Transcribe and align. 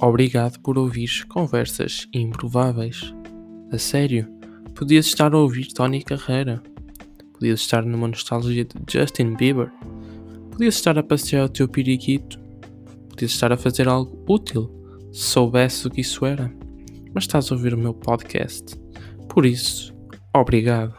Obrigado 0.00 0.60
por 0.60 0.78
ouvires 0.78 1.24
conversas 1.24 2.06
improváveis. 2.12 3.12
A 3.72 3.78
sério, 3.78 4.28
podias 4.72 5.06
estar 5.06 5.34
a 5.34 5.38
ouvir 5.38 5.72
Tony 5.72 6.04
Carreira. 6.04 6.62
Podias 7.32 7.60
estar 7.60 7.84
numa 7.84 8.06
nostalgia 8.06 8.64
de 8.64 8.74
Justin 8.88 9.34
Bieber. 9.34 9.72
Podias 10.52 10.76
estar 10.76 10.96
a 10.96 11.02
passear 11.02 11.46
o 11.46 11.48
teu 11.48 11.66
periquito. 11.66 12.38
Podias 13.08 13.32
estar 13.32 13.52
a 13.52 13.56
fazer 13.56 13.88
algo 13.88 14.24
útil, 14.28 14.70
se 15.12 15.22
soubesse 15.22 15.88
o 15.88 15.90
que 15.90 16.02
isso 16.02 16.24
era. 16.24 16.48
Mas 17.12 17.24
estás 17.24 17.50
a 17.50 17.56
ouvir 17.56 17.74
o 17.74 17.78
meu 17.78 17.92
podcast. 17.92 18.76
Por 19.28 19.44
isso, 19.44 19.92
obrigado. 20.32 20.94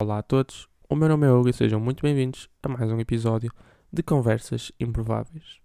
Olá 0.00 0.18
a 0.18 0.22
todos, 0.22 0.68
o 0.88 0.94
meu 0.94 1.08
nome 1.08 1.26
é 1.26 1.32
Hugo 1.32 1.48
e 1.48 1.52
sejam 1.52 1.80
muito 1.80 2.02
bem-vindos 2.02 2.48
a 2.62 2.68
mais 2.68 2.92
um 2.92 3.00
episódio 3.00 3.50
de 3.96 4.02
Conversas 4.02 4.70
Improváveis. 4.78 5.58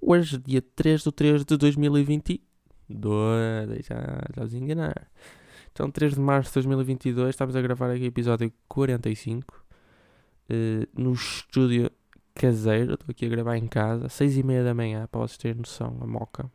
Hoje, 0.00 0.38
dia 0.38 0.62
3 0.62 1.02
de 1.02 1.12
3 1.12 1.44
de 1.44 1.58
2022, 1.58 3.84
já, 3.84 4.22
já 4.34 4.44
os 4.44 4.54
enganar. 4.54 5.06
Então, 5.70 5.90
3 5.90 6.14
de 6.14 6.20
março 6.20 6.48
de 6.48 6.54
2022, 6.54 7.28
estamos 7.28 7.54
a 7.54 7.60
gravar 7.60 7.90
aqui 7.90 8.04
o 8.04 8.06
episódio 8.06 8.50
45 8.66 9.54
uh, 9.54 9.60
eh, 10.48 10.88
no 10.96 11.12
estúdio 11.12 11.90
caseiro. 12.34 12.94
Estou 12.94 13.10
aqui 13.10 13.26
a 13.26 13.28
gravar 13.28 13.58
em 13.58 13.66
casa, 13.66 14.08
6 14.08 14.38
e 14.38 14.42
meia 14.42 14.64
da 14.64 14.72
manhã, 14.72 15.06
para 15.06 15.20
vocês 15.20 15.36
terem 15.36 15.58
noção, 15.58 15.98
a 16.00 16.06
moca. 16.06 16.50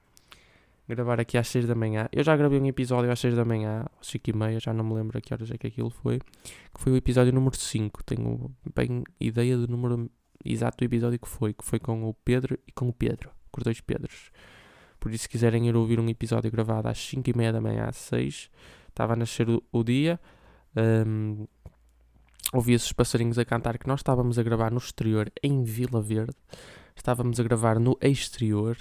Gravar 0.90 1.20
aqui 1.20 1.38
às 1.38 1.48
6 1.50 1.68
da 1.68 1.76
manhã. 1.76 2.10
Eu 2.12 2.24
já 2.24 2.36
gravei 2.36 2.60
um 2.60 2.66
episódio 2.66 3.12
às 3.12 3.20
6 3.20 3.36
da 3.36 3.46
manhã, 3.46 3.86
às 4.02 4.08
5 4.08 4.28
e 4.28 4.34
meia, 4.34 4.60
já 4.60 4.74
não 4.74 4.84
me 4.84 4.96
lembro 4.96 5.20
a 5.20 5.22
que 5.22 5.36
horas 5.36 5.52
é 5.52 5.58
que 5.60 5.68
aquilo 5.68 5.92
foi. 5.92 6.20
Que 6.74 6.82
foi 6.82 6.94
o 6.94 6.96
episódio 6.96 7.32
número 7.32 7.56
5. 7.56 8.04
Tenho 8.06 8.50
bem 8.74 9.04
ideia 9.20 9.56
do 9.56 9.68
número 9.68 10.10
exato 10.46 10.84
episódio 10.84 11.20
que 11.20 11.28
foi, 11.28 11.54
que 11.54 11.64
foi 11.64 11.80
com 11.80 12.08
o 12.08 12.14
Pedro 12.14 12.58
e 12.68 12.72
com 12.72 12.88
o 12.88 12.94
Pedro, 12.94 13.32
com 13.52 13.60
os 13.60 13.64
dois 13.64 13.82
Pedros. 13.82 14.32
Por 15.00 15.12
isso, 15.12 15.24
se 15.24 15.30
quiserem 15.30 15.68
ir 15.68 15.76
ouvir 15.76 16.00
um 16.00 16.08
episódio 16.08 16.52
gravado 16.52 16.88
às 16.88 16.98
5 17.00 17.30
e 17.30 17.36
meia 17.36 17.52
da 17.52 17.60
manhã, 17.60 17.86
às 17.86 17.98
6, 17.98 18.52
estava 18.88 19.14
a 19.14 19.16
nascer 19.16 19.50
o, 19.50 19.64
o 19.72 19.84
dia, 19.84 20.20
um, 21.08 21.48
ouvia-se 22.54 22.86
os 22.86 22.94
passarinhos 22.94 23.40
a 23.40 23.46
cantar, 23.46 23.78
que 23.78 23.88
nós 23.88 24.02
estávamos 24.02 24.38
a 24.38 24.44
gravar 24.44 24.72
no 24.72 24.78
exterior, 24.78 25.32
em 25.42 25.64
Vila 25.64 26.02
Verde, 26.02 26.36
estávamos 26.96 27.40
a 27.40 27.44
gravar 27.44 27.80
no 27.80 27.98
exterior, 28.02 28.78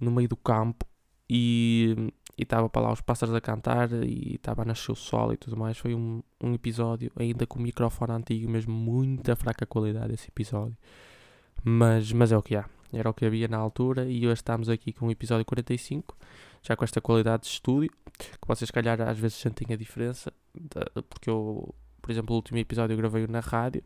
no 0.00 0.10
meio 0.10 0.28
do 0.28 0.36
campo, 0.36 0.86
e 1.28 2.12
e 2.36 2.42
estava 2.42 2.68
para 2.68 2.82
lá 2.82 2.92
os 2.92 3.00
pássaros 3.00 3.34
a 3.34 3.40
cantar 3.40 3.92
e 3.92 4.36
estava 4.36 4.62
a 4.62 4.64
nascer 4.64 4.92
o 4.92 4.96
sol 4.96 5.32
e 5.32 5.36
tudo 5.36 5.56
mais. 5.56 5.78
Foi 5.78 5.94
um, 5.94 6.22
um 6.40 6.54
episódio, 6.54 7.12
ainda 7.16 7.46
com 7.46 7.58
o 7.58 7.62
microfone 7.62 8.12
antigo, 8.12 8.50
mesmo 8.50 8.72
muita 8.72 9.36
fraca 9.36 9.66
qualidade 9.66 10.14
esse 10.14 10.28
episódio. 10.28 10.76
Mas, 11.64 12.12
mas 12.12 12.32
é 12.32 12.36
o 12.36 12.42
que 12.42 12.56
há. 12.56 12.64
Era 12.92 13.08
o 13.08 13.14
que 13.14 13.24
havia 13.24 13.48
na 13.48 13.56
altura 13.56 14.04
e 14.04 14.26
hoje 14.26 14.34
estamos 14.34 14.68
aqui 14.68 14.92
com 14.92 15.06
o 15.06 15.10
episódio 15.10 15.44
45, 15.44 16.16
já 16.62 16.76
com 16.76 16.84
esta 16.84 17.00
qualidade 17.00 17.44
de 17.44 17.48
estúdio, 17.48 17.90
que 18.18 18.46
vocês 18.46 18.70
calhar 18.70 19.00
às 19.00 19.18
vezes 19.18 19.38
sentem 19.38 19.72
a 19.72 19.76
diferença, 19.76 20.32
porque 21.08 21.30
eu, 21.30 21.74
por 22.02 22.10
exemplo, 22.10 22.34
o 22.34 22.36
último 22.36 22.58
episódio 22.58 22.92
eu 22.92 22.98
gravei 22.98 23.26
na 23.26 23.40
rádio, 23.40 23.82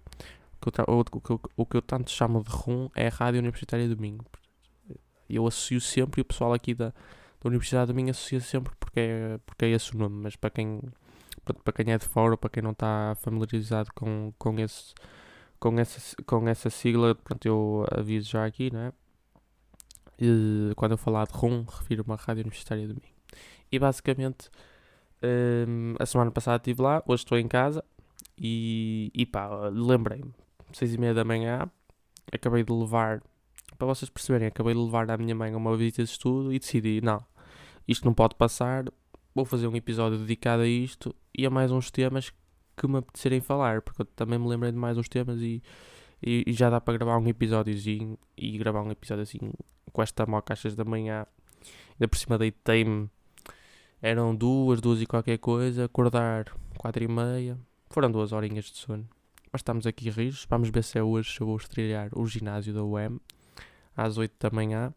que 0.60 0.80
eu, 0.80 0.84
o, 0.88 1.00
o, 1.00 1.40
o, 1.56 1.66
que 1.66 1.76
eu 1.76 1.82
tanto 1.82 2.10
chamo 2.10 2.42
de 2.42 2.50
RUM 2.50 2.88
é 2.94 3.06
a 3.06 3.10
Rádio 3.10 3.40
Universitária 3.40 3.88
Domingo. 3.88 4.24
Eu 5.28 5.46
associo 5.46 5.80
sempre 5.80 6.20
o 6.20 6.24
pessoal 6.24 6.52
aqui 6.52 6.74
da, 6.74 6.92
da 7.40 7.48
Universidade 7.48 7.92
do 7.92 7.94
Minho 7.94 8.10
associa 8.10 8.40
sempre 8.40 8.72
porque 8.78 9.00
é, 9.00 9.38
porque 9.44 9.64
é 9.64 9.70
esse 9.70 9.94
o 9.94 9.98
nome, 9.98 10.22
mas 10.22 10.36
para 10.36 10.50
quem, 10.50 10.80
para 11.44 11.72
quem 11.72 11.92
é 11.92 11.98
de 11.98 12.06
fora 12.06 12.32
ou 12.32 12.38
para 12.38 12.50
quem 12.50 12.62
não 12.62 12.72
está 12.72 13.14
familiarizado 13.20 13.90
com, 13.94 14.32
com, 14.38 14.58
esse, 14.58 14.94
com, 15.58 15.78
essa, 15.78 16.16
com 16.24 16.48
essa 16.48 16.70
sigla, 16.70 17.14
pronto, 17.14 17.46
eu 17.46 17.84
aviso 17.90 18.30
já 18.30 18.44
aqui, 18.44 18.72
não 18.72 18.80
é? 18.80 18.92
E, 20.18 20.72
quando 20.76 20.92
eu 20.92 20.98
falar 20.98 21.26
de 21.26 21.34
RUM, 21.34 21.64
refiro-me 21.64 22.12
à 22.12 22.16
Rádio 22.16 22.42
Universitária 22.42 22.86
do 22.86 22.94
Minho. 22.94 23.14
E 23.70 23.78
basicamente, 23.78 24.50
um, 25.68 25.94
a 25.98 26.06
semana 26.06 26.30
passada 26.30 26.56
estive 26.56 26.82
lá, 26.82 27.02
hoje 27.06 27.22
estou 27.22 27.38
em 27.38 27.48
casa 27.48 27.84
e, 28.38 29.10
e 29.14 29.26
pá, 29.26 29.68
lembrei-me, 29.68 30.32
seis 30.72 30.94
e 30.94 30.98
meia 30.98 31.14
da 31.14 31.24
manhã, 31.24 31.70
acabei 32.32 32.64
de 32.64 32.72
levar 32.72 33.22
para 33.76 33.86
vocês 33.86 34.10
perceberem, 34.10 34.48
acabei 34.48 34.74
de 34.74 34.80
levar 34.80 35.10
a 35.10 35.16
minha 35.16 35.34
mãe 35.34 35.54
uma 35.54 35.76
visita 35.76 36.02
de 36.02 36.10
estudo 36.10 36.52
e 36.52 36.58
decidi, 36.58 37.00
não, 37.00 37.24
isto 37.86 38.04
não 38.04 38.14
pode 38.14 38.34
passar, 38.34 38.84
vou 39.34 39.44
fazer 39.44 39.68
um 39.68 39.76
episódio 39.76 40.18
dedicado 40.18 40.62
a 40.62 40.66
isto 40.66 41.14
e 41.36 41.46
a 41.46 41.50
mais 41.50 41.70
uns 41.70 41.90
temas 41.90 42.32
que 42.76 42.86
me 42.86 42.98
apetecerem 42.98 43.40
falar, 43.40 43.82
porque 43.82 44.02
eu 44.02 44.06
também 44.06 44.38
me 44.38 44.48
lembrei 44.48 44.72
de 44.72 44.78
mais 44.78 44.98
uns 44.98 45.08
temas 45.08 45.40
e, 45.40 45.62
e, 46.22 46.44
e 46.46 46.52
já 46.52 46.68
dá 46.68 46.80
para 46.80 46.96
gravar 46.96 47.18
um 47.18 47.28
episódiozinho 47.28 48.18
e 48.36 48.58
gravar 48.58 48.82
um 48.82 48.90
episódio 48.90 49.22
assim 49.22 49.38
com 49.92 50.02
esta 50.02 50.26
moca 50.26 50.52
às 50.52 50.74
da 50.74 50.84
manhã. 50.84 51.26
Ainda 51.94 52.08
por 52.08 52.18
cima 52.18 52.36
deitei-me, 52.36 53.08
eram 54.02 54.34
duas, 54.34 54.80
duas 54.80 55.00
e 55.00 55.06
qualquer 55.06 55.38
coisa, 55.38 55.84
acordar 55.84 56.52
quatro 56.76 57.02
e 57.02 57.08
meia, 57.08 57.58
foram 57.90 58.10
duas 58.10 58.32
horinhas 58.32 58.66
de 58.66 58.76
sono. 58.76 59.08
Mas 59.52 59.60
estamos 59.60 59.86
aqui 59.86 60.10
rios, 60.10 60.46
vamos 60.48 60.68
ver 60.68 60.84
se 60.84 60.98
é 60.98 61.02
hoje 61.02 61.32
se 61.32 61.40
eu 61.40 61.46
vou 61.46 61.56
estrear 61.56 62.10
o 62.14 62.26
ginásio 62.26 62.74
da 62.74 62.84
UEM 62.84 63.18
às 63.96 64.18
8 64.18 64.34
da 64.38 64.54
manhã 64.54 64.92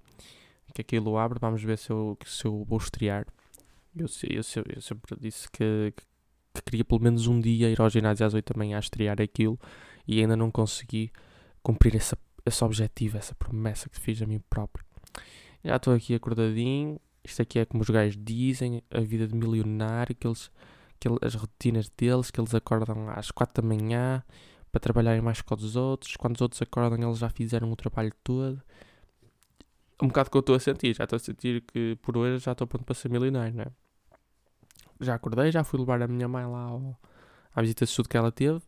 que 0.74 0.82
aquilo 0.82 1.18
abre, 1.18 1.40
vamos 1.40 1.64
ver 1.64 1.78
se 1.78 1.90
eu, 1.90 2.18
se 2.26 2.46
eu 2.46 2.64
vou 2.68 2.78
estrear. 2.78 3.26
Eu, 3.96 4.06
eu, 4.24 4.42
eu, 4.56 4.64
eu 4.76 4.82
sempre 4.82 5.18
disse 5.20 5.50
que, 5.52 5.94
que, 6.54 6.62
queria 6.64 6.86
pelo 6.86 7.02
menos 7.02 7.28
um 7.28 7.40
dia 7.40 7.70
ir 7.70 7.82
ao 7.82 7.90
ginásio 7.90 8.26
às 8.26 8.34
8 8.34 8.54
da 8.54 8.58
manhã 8.58 8.78
a 8.78 8.80
estrear 8.80 9.22
aquilo 9.22 9.60
e 10.08 10.20
ainda 10.22 10.36
não 10.36 10.52
consegui 10.52 11.12
cumprir 11.64 11.96
essa, 11.96 12.18
esse 12.46 12.64
objetivo, 12.64 13.18
essa 13.18 13.36
promessa 13.36 13.90
que 13.90 14.00
fiz 14.00 14.22
a 14.22 14.26
mim 14.26 14.42
próprio. 14.50 14.86
Já 15.64 15.76
estou 15.76 15.94
aqui 15.94 16.16
acordadinho. 16.16 17.00
Isto 17.24 17.42
aqui 17.42 17.60
é 17.60 17.66
como 17.66 17.84
os 17.84 17.90
gajos 17.90 18.18
dizem, 18.18 18.82
a 18.90 19.02
vida 19.02 19.28
de 19.28 19.36
milionário, 19.36 20.16
que 20.16 20.26
eles, 20.26 20.50
que 21.00 21.08
eles, 21.08 21.20
as 21.22 21.36
rotinas 21.36 21.90
deles, 21.90 22.32
que 22.32 22.40
eles 22.40 22.56
acordam 22.56 23.10
às 23.10 23.30
4 23.30 23.62
da 23.62 23.68
manhã 23.68 24.24
para 24.72 24.80
trabalharem 24.80 25.22
mais 25.22 25.42
que 25.42 25.54
os 25.54 25.76
outros. 25.76 26.16
Quando 26.16 26.36
os 26.36 26.42
outros 26.42 26.62
acordam, 26.62 27.08
eles 27.08 27.20
já 27.20 27.30
fizeram 27.30 27.72
o 27.72 27.76
trabalho 27.76 28.14
todo 28.24 28.62
um 30.02 30.08
bocado 30.08 30.30
que 30.30 30.38
eu 30.38 30.40
estou 30.40 30.56
a 30.56 30.60
sentir. 30.60 30.96
Já 30.96 31.04
estou 31.04 31.18
a 31.18 31.20
sentir 31.20 31.62
que 31.62 31.98
por 32.02 32.18
hoje 32.18 32.44
já 32.44 32.54
estou 32.54 32.68
pronto 32.68 32.86
para 32.86 32.96
ser 32.96 33.10
milionário, 33.10 33.56
não 33.56 33.64
é? 33.64 33.72
Já 35.02 35.16
acordei, 35.16 35.52
já 35.52 35.64
fui 35.64 35.80
levar 35.80 36.02
a 36.02 36.08
minha 36.08 36.28
mãe 36.28 36.46
lá 36.46 36.64
ao, 36.64 37.00
à 37.54 37.62
visita 37.62 37.86
de 37.86 37.92
estudo 37.92 38.10
que 38.10 38.18
ela 38.18 38.32
teve 38.32 38.62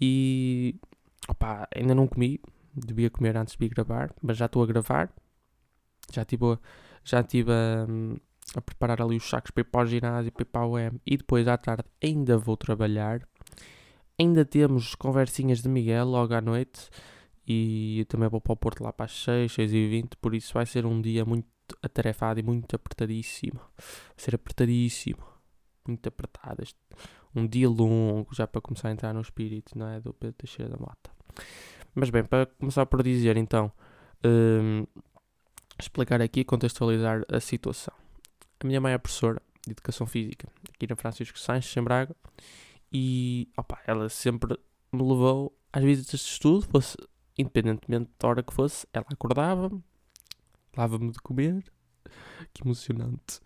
e 0.00 0.74
opa, 1.28 1.68
ainda 1.74 1.94
não 1.94 2.06
comi. 2.06 2.40
Devia 2.74 3.10
comer 3.10 3.36
antes 3.36 3.54
de 3.56 3.64
ir 3.66 3.68
gravar, 3.68 4.14
mas 4.22 4.36
já 4.36 4.46
estou 4.46 4.62
a 4.62 4.66
gravar. 4.66 5.12
Já 6.10 6.22
estive, 6.22 6.58
já 7.04 7.20
estive 7.20 7.52
a, 7.52 7.86
a 8.56 8.60
preparar 8.60 9.02
ali 9.02 9.16
os 9.16 9.28
sacos 9.28 9.50
para 9.50 9.60
ir 9.60 9.64
para 9.64 9.82
o 9.82 9.86
ginásio, 9.86 10.32
para 10.32 10.42
ir 10.42 10.46
para 10.46 10.66
o 10.66 10.72
UEM 10.72 11.00
e 11.06 11.16
depois 11.16 11.46
à 11.46 11.56
tarde 11.56 11.84
ainda 12.02 12.38
vou 12.38 12.56
trabalhar. 12.56 13.20
Ainda 14.18 14.44
temos 14.44 14.94
conversinhas 14.94 15.60
de 15.60 15.68
Miguel 15.68 16.06
logo 16.06 16.34
à 16.34 16.40
noite 16.40 16.90
e 17.46 18.04
também 18.08 18.28
vou 18.28 18.40
para 18.40 18.52
o 18.52 18.56
Porto 18.56 18.82
lá 18.82 18.92
para 18.92 19.06
as 19.06 19.24
6, 19.24 19.52
6 19.52 19.72
e 19.72 19.88
20, 19.88 20.16
por 20.16 20.34
isso 20.34 20.54
vai 20.54 20.66
ser 20.66 20.86
um 20.86 21.00
dia 21.00 21.24
muito 21.24 21.48
atarefado 21.82 22.40
e 22.40 22.42
muito 22.42 22.74
apertadíssimo. 22.76 23.60
Vai 23.76 24.16
ser 24.16 24.34
apertadíssimo, 24.34 25.22
muito 25.86 26.06
apertado. 26.08 26.62
Este, 26.62 26.78
um 27.34 27.46
dia 27.46 27.68
longo 27.68 28.34
já 28.34 28.46
para 28.46 28.60
começar 28.60 28.88
a 28.88 28.92
entrar 28.92 29.12
no 29.12 29.20
espírito, 29.20 29.76
não 29.76 29.88
é? 29.88 30.00
Do 30.00 30.12
Pedro 30.12 30.36
Teixeira 30.36 30.70
da 30.70 30.76
Mota. 30.76 31.10
Mas 31.94 32.10
bem, 32.10 32.24
para 32.24 32.46
começar 32.46 32.86
por 32.86 33.02
dizer 33.02 33.36
então, 33.36 33.72
um, 34.24 34.86
explicar 35.78 36.20
aqui, 36.22 36.44
contextualizar 36.44 37.22
a 37.28 37.40
situação. 37.40 37.94
A 38.60 38.66
minha 38.66 38.80
mãe 38.80 38.92
é 38.92 38.98
professora 38.98 39.42
de 39.66 39.72
Educação 39.72 40.06
Física 40.06 40.48
aqui 40.74 40.86
na 40.86 40.96
Francisco 40.96 41.38
Sanches, 41.38 41.76
em 41.76 41.82
Braga, 41.82 42.14
e 42.92 43.48
opa, 43.56 43.80
ela 43.86 44.08
sempre 44.08 44.58
me 44.92 45.02
levou 45.02 45.56
às 45.72 45.82
visitas 45.82 46.20
de 46.20 46.26
estudo, 46.26 46.66
fosse 46.70 46.96
independentemente 47.38 48.10
da 48.18 48.28
hora 48.28 48.42
que 48.42 48.52
fosse, 48.52 48.86
ela 48.92 49.06
acordava-me, 49.10 49.82
dava-me 50.74 51.10
de 51.10 51.18
comer, 51.20 51.64
que 52.52 52.62
emocionante, 52.62 53.40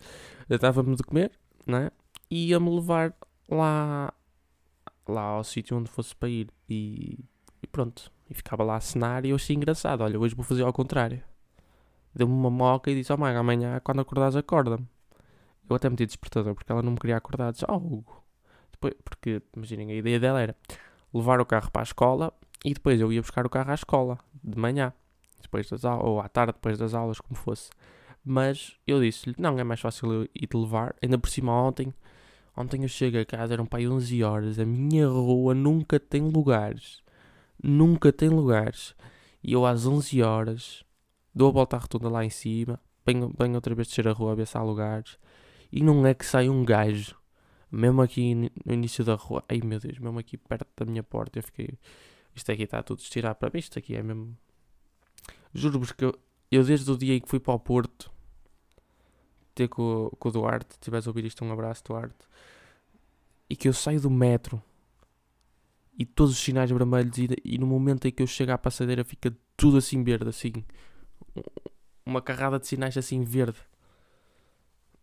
dava-me 0.59 0.95
de 0.95 1.03
comer, 1.03 1.31
né? 1.65 1.91
E 2.29 2.49
ia-me 2.49 2.69
levar 2.69 3.13
lá, 3.49 4.13
lá 5.07 5.21
ao 5.21 5.43
sítio 5.43 5.77
onde 5.77 5.89
fosse 5.89 6.15
para 6.15 6.29
ir 6.29 6.49
e, 6.69 7.17
e, 7.61 7.67
pronto, 7.67 8.11
e 8.29 8.33
ficava 8.33 8.63
lá 8.63 8.75
a 8.75 8.81
cenar 8.81 9.25
e 9.25 9.29
eu 9.29 9.35
achei 9.35 9.55
engraçado, 9.55 10.01
olha, 10.01 10.19
hoje 10.19 10.35
vou 10.35 10.43
fazer 10.43 10.63
ao 10.63 10.73
contrário. 10.73 11.23
Deu-me 12.13 12.33
uma 12.33 12.49
moca 12.49 12.89
e 12.91 12.95
disse, 12.95 13.13
oh 13.13 13.17
mãe, 13.17 13.35
amanhã 13.35 13.79
quando 13.83 14.01
acordares 14.01 14.35
acorda-me. 14.35 14.87
Eu 15.69 15.75
até 15.75 15.89
meti 15.89 16.05
despertador 16.05 16.55
porque 16.55 16.71
ela 16.71 16.81
não 16.81 16.93
me 16.93 16.97
queria 16.97 17.17
acordar, 17.17 17.51
disse, 17.51 17.65
oh 17.69 17.75
Hugo. 17.75 18.23
Depois, 18.71 18.93
porque, 19.03 19.41
imaginem, 19.55 19.91
a 19.91 19.95
ideia 19.95 20.19
dela 20.19 20.41
era 20.41 20.55
levar 21.13 21.39
o 21.39 21.45
carro 21.45 21.71
para 21.71 21.81
a 21.81 21.83
escola 21.83 22.33
e 22.63 22.73
depois 22.73 22.99
eu 22.99 23.11
ia 23.11 23.21
buscar 23.21 23.45
o 23.45 23.49
carro 23.49 23.71
à 23.71 23.75
escola, 23.75 24.19
de 24.43 24.57
manhã, 24.57 24.93
depois 25.41 25.69
das 25.69 25.85
aulas, 25.85 26.05
ou 26.05 26.19
à 26.19 26.27
tarde, 26.27 26.53
depois 26.53 26.77
das 26.77 26.93
aulas, 26.93 27.19
como 27.19 27.35
fosse. 27.35 27.69
Mas 28.23 28.75
eu 28.85 28.99
disse-lhe, 28.99 29.35
não, 29.37 29.57
é 29.57 29.63
mais 29.63 29.79
fácil 29.79 30.11
eu 30.11 30.23
ir 30.35 30.47
te 30.47 30.57
levar. 30.57 30.95
Ainda 31.01 31.17
por 31.17 31.29
cima 31.29 31.53
ontem, 31.53 31.93
ontem 32.55 32.83
eu 32.83 32.89
cheguei 32.89 33.21
a 33.21 33.25
casa, 33.25 33.53
eram 33.53 33.65
para 33.65 33.79
aí 33.79 33.87
11 33.87 34.23
horas. 34.23 34.59
A 34.59 34.65
minha 34.65 35.07
rua 35.07 35.53
nunca 35.53 35.99
tem 35.99 36.21
lugares. 36.21 37.01
Nunca 37.63 38.11
tem 38.11 38.29
lugares. 38.29 38.95
E 39.41 39.53
eu 39.53 39.65
às 39.65 39.85
11 39.85 40.21
horas 40.21 40.83
dou 41.37 41.49
a 41.49 41.51
volta 41.51 41.75
à 41.77 41.79
rotunda 41.79 42.09
lá 42.09 42.25
em 42.25 42.29
cima, 42.31 42.81
venho, 43.05 43.31
venho 43.37 43.55
outra 43.55 43.75
vez 43.75 43.87
descer 43.87 44.07
a 44.07 44.11
rua 44.11 44.31
a 44.31 44.35
ver 44.35 44.47
se 44.47 44.57
há 44.57 44.63
lugares, 44.63 45.19
e 45.71 45.83
não 45.83 46.05
é 46.05 46.13
que 46.13 46.25
sai 46.25 46.49
um 46.49 46.65
gajo, 46.65 47.15
mesmo 47.71 48.01
aqui 48.01 48.33
no 48.33 48.73
início 48.73 49.05
da 49.05 49.13
rua, 49.13 49.43
ai 49.47 49.61
meu 49.63 49.79
Deus, 49.79 49.99
mesmo 49.99 50.17
aqui 50.17 50.35
perto 50.35 50.67
da 50.75 50.85
minha 50.85 51.03
porta, 51.03 51.37
eu 51.37 51.43
fiquei, 51.43 51.77
isto 52.37 52.51
aqui 52.51 52.63
está 52.63 52.81
tudo 52.83 52.99
estirado 52.99 53.35
para 53.35 53.49
mim, 53.53 53.59
isto 53.59 53.77
aqui 53.77 53.95
é 53.95 54.03
mesmo, 54.03 54.37
juro-vos 55.53 55.91
que 55.91 56.05
eu, 56.05 56.17
eu 56.51 56.63
desde 56.63 56.89
o 56.91 56.97
dia 56.97 57.15
em 57.15 57.21
que 57.21 57.29
fui 57.29 57.39
para 57.39 57.53
o 57.53 57.59
Porto, 57.59 58.11
ter 59.53 59.67
com, 59.67 60.09
com 60.19 60.29
o 60.29 60.31
Duarte, 60.31 60.73
se 60.73 60.79
tivesse 60.79 61.07
a 61.07 61.11
ouvir 61.11 61.25
isto, 61.25 61.43
um 61.43 61.51
abraço 61.51 61.83
Duarte, 61.83 62.27
e 63.49 63.55
que 63.55 63.67
eu 63.67 63.73
saio 63.73 63.99
do 63.99 64.09
metro, 64.09 64.61
e 65.97 66.05
todos 66.05 66.33
os 66.33 66.39
sinais 66.39 66.69
vermelhos, 66.69 67.17
e, 67.17 67.27
e 67.43 67.57
no 67.57 67.65
momento 67.65 68.07
em 68.07 68.11
que 68.11 68.21
eu 68.21 68.27
chego 68.27 68.51
à 68.51 68.57
passadeira 68.57 69.03
fica 69.03 69.35
tudo 69.55 69.77
assim 69.77 70.03
verde, 70.03 70.29
assim, 70.29 70.53
uma 72.05 72.21
carrada 72.21 72.59
de 72.59 72.67
sinais 72.67 72.97
assim 72.97 73.23
verde. 73.23 73.59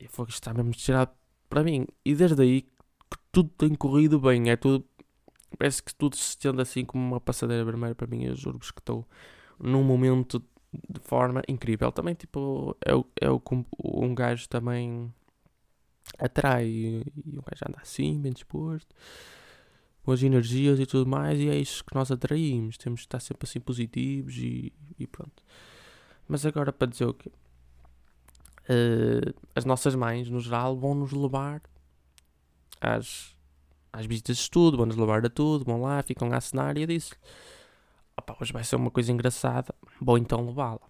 E 0.01 0.09
foi 0.09 0.27
que 0.27 0.33
está 0.33 0.53
mesmo 0.53 0.73
tirado 0.73 1.11
para 1.49 1.63
mim. 1.63 1.87
E 2.05 2.15
desde 2.15 2.43
aí 2.43 2.63
que 2.63 3.19
tudo 3.31 3.51
tem 3.51 3.75
corrido 3.75 4.19
bem. 4.19 4.51
É 4.51 4.57
tudo. 4.57 4.85
Parece 5.59 5.83
que 5.83 5.95
tudo 5.95 6.17
se 6.17 6.31
estende 6.31 6.61
assim 6.61 6.85
como 6.85 7.05
uma 7.05 7.21
passadeira 7.21 7.65
vermelha 7.65 7.95
para 7.95 8.07
mim. 8.07 8.25
Eu 8.25 8.35
juro-vos 8.35 8.71
que 8.71 8.81
estou 8.81 9.07
num 9.59 9.83
momento 9.83 10.43
de 10.89 11.01
forma 11.01 11.43
incrível. 11.49 11.93
Também, 11.93 12.15
tipo, 12.15 12.77
é 12.85 12.95
o, 12.95 13.07
é 13.21 13.31
o 13.31 13.41
um 13.79 14.15
gajo 14.15 14.49
também 14.49 15.13
atrai. 16.19 16.67
E 16.67 17.05
um 17.27 17.43
gajo 17.43 17.65
anda 17.69 17.79
assim, 17.81 18.21
bem 18.21 18.33
disposto. 18.33 18.95
Boas 20.05 20.23
energias 20.23 20.79
e 20.81 20.87
tudo 20.87 21.09
mais. 21.09 21.39
E 21.39 21.49
é 21.49 21.57
isso 21.57 21.85
que 21.85 21.95
nós 21.95 22.11
atraímos. 22.11 22.77
Temos 22.77 23.01
que 23.01 23.07
estar 23.07 23.21
sempre 23.21 23.47
assim 23.49 23.61
positivos 23.61 24.37
e, 24.37 24.73
e 24.99 25.07
pronto. 25.07 25.43
Mas 26.29 26.45
agora 26.45 26.73
para 26.73 26.89
dizer 26.89 27.07
o 27.07 27.15
quê? 27.15 27.31
Uh, 28.65 29.35
as 29.55 29.65
nossas 29.65 29.95
mães, 29.95 30.31
no 30.31 30.41
geral, 30.41 30.75
vão 30.77 30.95
nos 30.95 31.13
levar 31.13 31.63
às, 32.81 33.34
às 33.95 34.07
visitas 34.07 34.37
de 34.37 34.43
estudo, 34.43 34.77
vão 34.77 34.87
nos 34.87 34.97
levar 34.97 35.25
a 35.25 35.31
tudo, 35.31 35.65
vão 35.65 35.81
lá, 35.83 36.03
ficam 36.03 36.33
a 36.33 36.37
assinar 36.37 36.77
e 36.77 36.83
eu 36.83 36.87
disse 36.87 37.15
opá, 38.17 38.37
hoje 38.41 38.53
vai 38.53 38.65
ser 38.65 38.77
uma 38.77 38.91
coisa 38.91 39.13
engraçada, 39.13 39.75
vou 40.01 40.19
então 40.19 40.47
levá-la. 40.47 40.81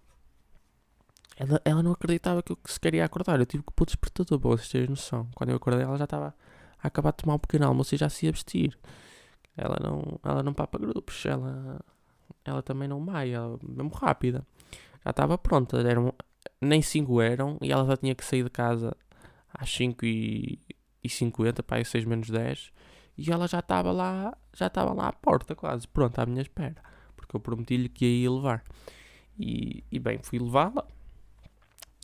Ela, 1.37 1.61
ela 1.65 1.83
não 1.83 1.91
acreditava 1.91 2.41
que 2.41 2.51
eu 2.51 2.57
sequer 2.65 2.95
ia 2.95 3.05
acordar, 3.05 3.39
eu 3.39 3.45
tive 3.45 3.63
que 3.63 3.73
pôr 3.73 3.85
despertador 3.85 4.39
para 4.39 4.49
vocês 4.51 4.69
terem 4.69 4.89
noção. 4.89 5.27
Quando 5.35 5.49
eu 5.49 5.57
acordei 5.57 5.83
ela 5.83 5.97
já 5.97 6.05
estava 6.05 6.33
a 6.81 6.87
acabar 6.87 7.11
de 7.11 7.17
tomar 7.17 7.35
um 7.35 7.39
pequeno 7.39 7.65
almoço 7.65 7.93
e 7.93 7.97
já 7.97 8.07
se 8.09 8.25
ia 8.25 8.31
vestir. 8.31 8.77
Ela 9.57 9.77
não, 9.81 10.19
ela 10.23 10.43
não 10.43 10.53
papa 10.53 10.77
grupos, 10.77 11.25
ela, 11.25 11.79
ela 12.43 12.61
também 12.61 12.87
não 12.87 12.99
maia, 12.99 13.41
mesmo 13.63 13.89
rápida 13.89 14.45
já 15.03 15.11
estava 15.11 15.37
pronta. 15.37 15.77
Eram, 15.77 16.13
nem 16.61 16.81
5 16.81 17.21
eram 17.21 17.57
e 17.61 17.71
ela 17.71 17.85
já 17.85 17.97
tinha 17.97 18.15
que 18.15 18.25
sair 18.25 18.43
de 18.43 18.49
casa 18.49 18.95
às 19.53 19.69
5 19.73 20.05
e, 20.05 20.59
e 21.03 21.09
50, 21.09 21.61
para 21.63 21.83
6 21.83 22.05
menos 22.05 22.29
10. 22.29 22.71
E 23.17 23.31
ela 23.31 23.47
já 23.47 23.59
estava 23.59 23.91
lá, 23.91 24.37
já 24.53 24.67
estava 24.67 24.93
lá 24.93 25.07
à 25.07 25.13
porta 25.13 25.55
quase, 25.55 25.87
pronta 25.87 26.23
à 26.23 26.25
minha 26.25 26.41
espera. 26.41 26.81
Porque 27.15 27.35
eu 27.35 27.39
prometi-lhe 27.39 27.89
que 27.89 28.05
ia 28.05 28.31
levar. 28.31 28.63
E, 29.37 29.83
e 29.91 29.99
bem, 29.99 30.19
fui 30.21 30.39
levá-la. 30.39 30.85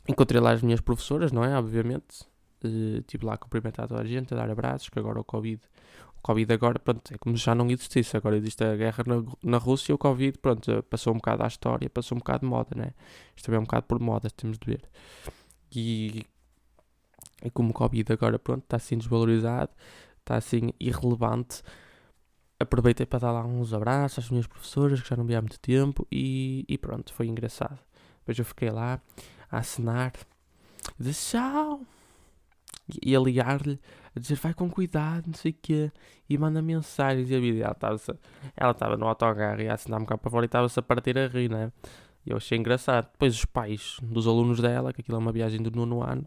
Encontrei 0.08 0.40
lá 0.40 0.52
as 0.52 0.62
minhas 0.62 0.80
professoras, 0.80 1.32
não 1.32 1.44
é? 1.44 1.56
Obviamente. 1.56 2.30
Uh, 2.64 3.26
lá 3.26 3.34
a 3.34 3.36
cumprimentar 3.36 3.88
toda 3.88 4.00
a 4.00 4.04
gente, 4.04 4.32
a 4.32 4.36
dar 4.36 4.48
abraços, 4.48 4.88
que 4.88 4.96
agora 4.96 5.20
o 5.20 5.24
Covid 5.24 5.60
Covid 6.22 6.52
agora, 6.52 6.78
pronto, 6.78 7.12
é 7.12 7.18
como 7.18 7.36
já 7.36 7.54
não 7.54 7.68
existisse. 7.68 8.16
Agora 8.16 8.36
existe 8.36 8.62
a 8.62 8.76
guerra 8.76 9.04
na, 9.06 9.24
na 9.42 9.58
Rússia 9.58 9.94
o 9.94 9.98
Covid, 9.98 10.38
pronto, 10.38 10.82
passou 10.84 11.12
um 11.12 11.16
bocado 11.16 11.42
à 11.42 11.46
história, 11.48 11.90
passou 11.90 12.16
um 12.16 12.20
bocado 12.20 12.40
de 12.40 12.46
moda, 12.46 12.70
né? 12.76 12.92
Isto 13.36 13.46
também 13.46 13.56
é 13.56 13.60
um 13.60 13.64
bocado 13.64 13.86
por 13.86 13.98
moda, 13.98 14.30
temos 14.30 14.58
de 14.58 14.66
ver. 14.66 14.82
E, 15.74 16.24
e 17.42 17.50
como 17.50 17.70
o 17.70 17.72
Covid 17.72 18.12
agora, 18.12 18.38
pronto, 18.38 18.62
está 18.62 18.76
assim 18.76 18.96
desvalorizado, 18.96 19.72
está 20.22 20.36
assim 20.36 20.70
irrelevante, 20.80 21.62
aproveitei 22.58 23.04
para 23.04 23.18
dar 23.18 23.32
lá 23.32 23.44
uns 23.44 23.74
abraços 23.74 24.24
às 24.24 24.30
minhas 24.30 24.46
professoras, 24.46 25.00
que 25.00 25.08
já 25.08 25.16
não 25.16 25.24
vi 25.24 25.34
há 25.34 25.40
muito 25.40 25.58
tempo, 25.60 26.06
e, 26.10 26.64
e 26.68 26.78
pronto, 26.78 27.12
foi 27.12 27.26
engraçado. 27.26 27.78
Depois 28.20 28.38
eu 28.38 28.44
fiquei 28.44 28.70
lá 28.70 29.00
a 29.50 29.58
assinar, 29.58 30.12
disse 30.98 31.30
tchau 31.30 31.80
e 33.02 33.14
a 33.14 33.20
ligar-lhe, 33.20 33.78
a 34.14 34.20
dizer 34.20 34.36
vai 34.36 34.54
com 34.54 34.70
cuidado, 34.70 35.26
não 35.26 35.34
sei 35.34 35.52
o 35.52 35.56
quê, 35.60 35.92
e 36.28 36.38
manda 36.38 36.62
mensagens 36.62 37.30
e 37.30 37.34
a 37.34 37.40
vida. 37.40 37.76
Ela 38.56 38.70
estava 38.72 38.96
no 38.96 39.06
autocarro 39.06 39.60
e 39.60 39.68
a 39.68 39.74
assinar-me 39.74 40.06
cá 40.06 40.16
para 40.16 40.30
fora 40.30 40.44
e 40.44 40.46
estava-se 40.46 40.78
a 40.78 40.82
partir 40.82 41.18
a 41.18 41.26
rir, 41.26 41.50
né? 41.50 41.72
E 42.24 42.30
eu 42.30 42.36
achei 42.36 42.56
engraçado. 42.56 43.08
Depois 43.12 43.34
os 43.34 43.44
pais 43.44 43.96
dos 44.02 44.26
alunos 44.28 44.60
dela, 44.60 44.92
que 44.92 45.00
aquilo 45.00 45.16
é 45.16 45.20
uma 45.20 45.32
viagem 45.32 45.60
do 45.60 45.70
nono 45.70 46.02
ano, 46.02 46.26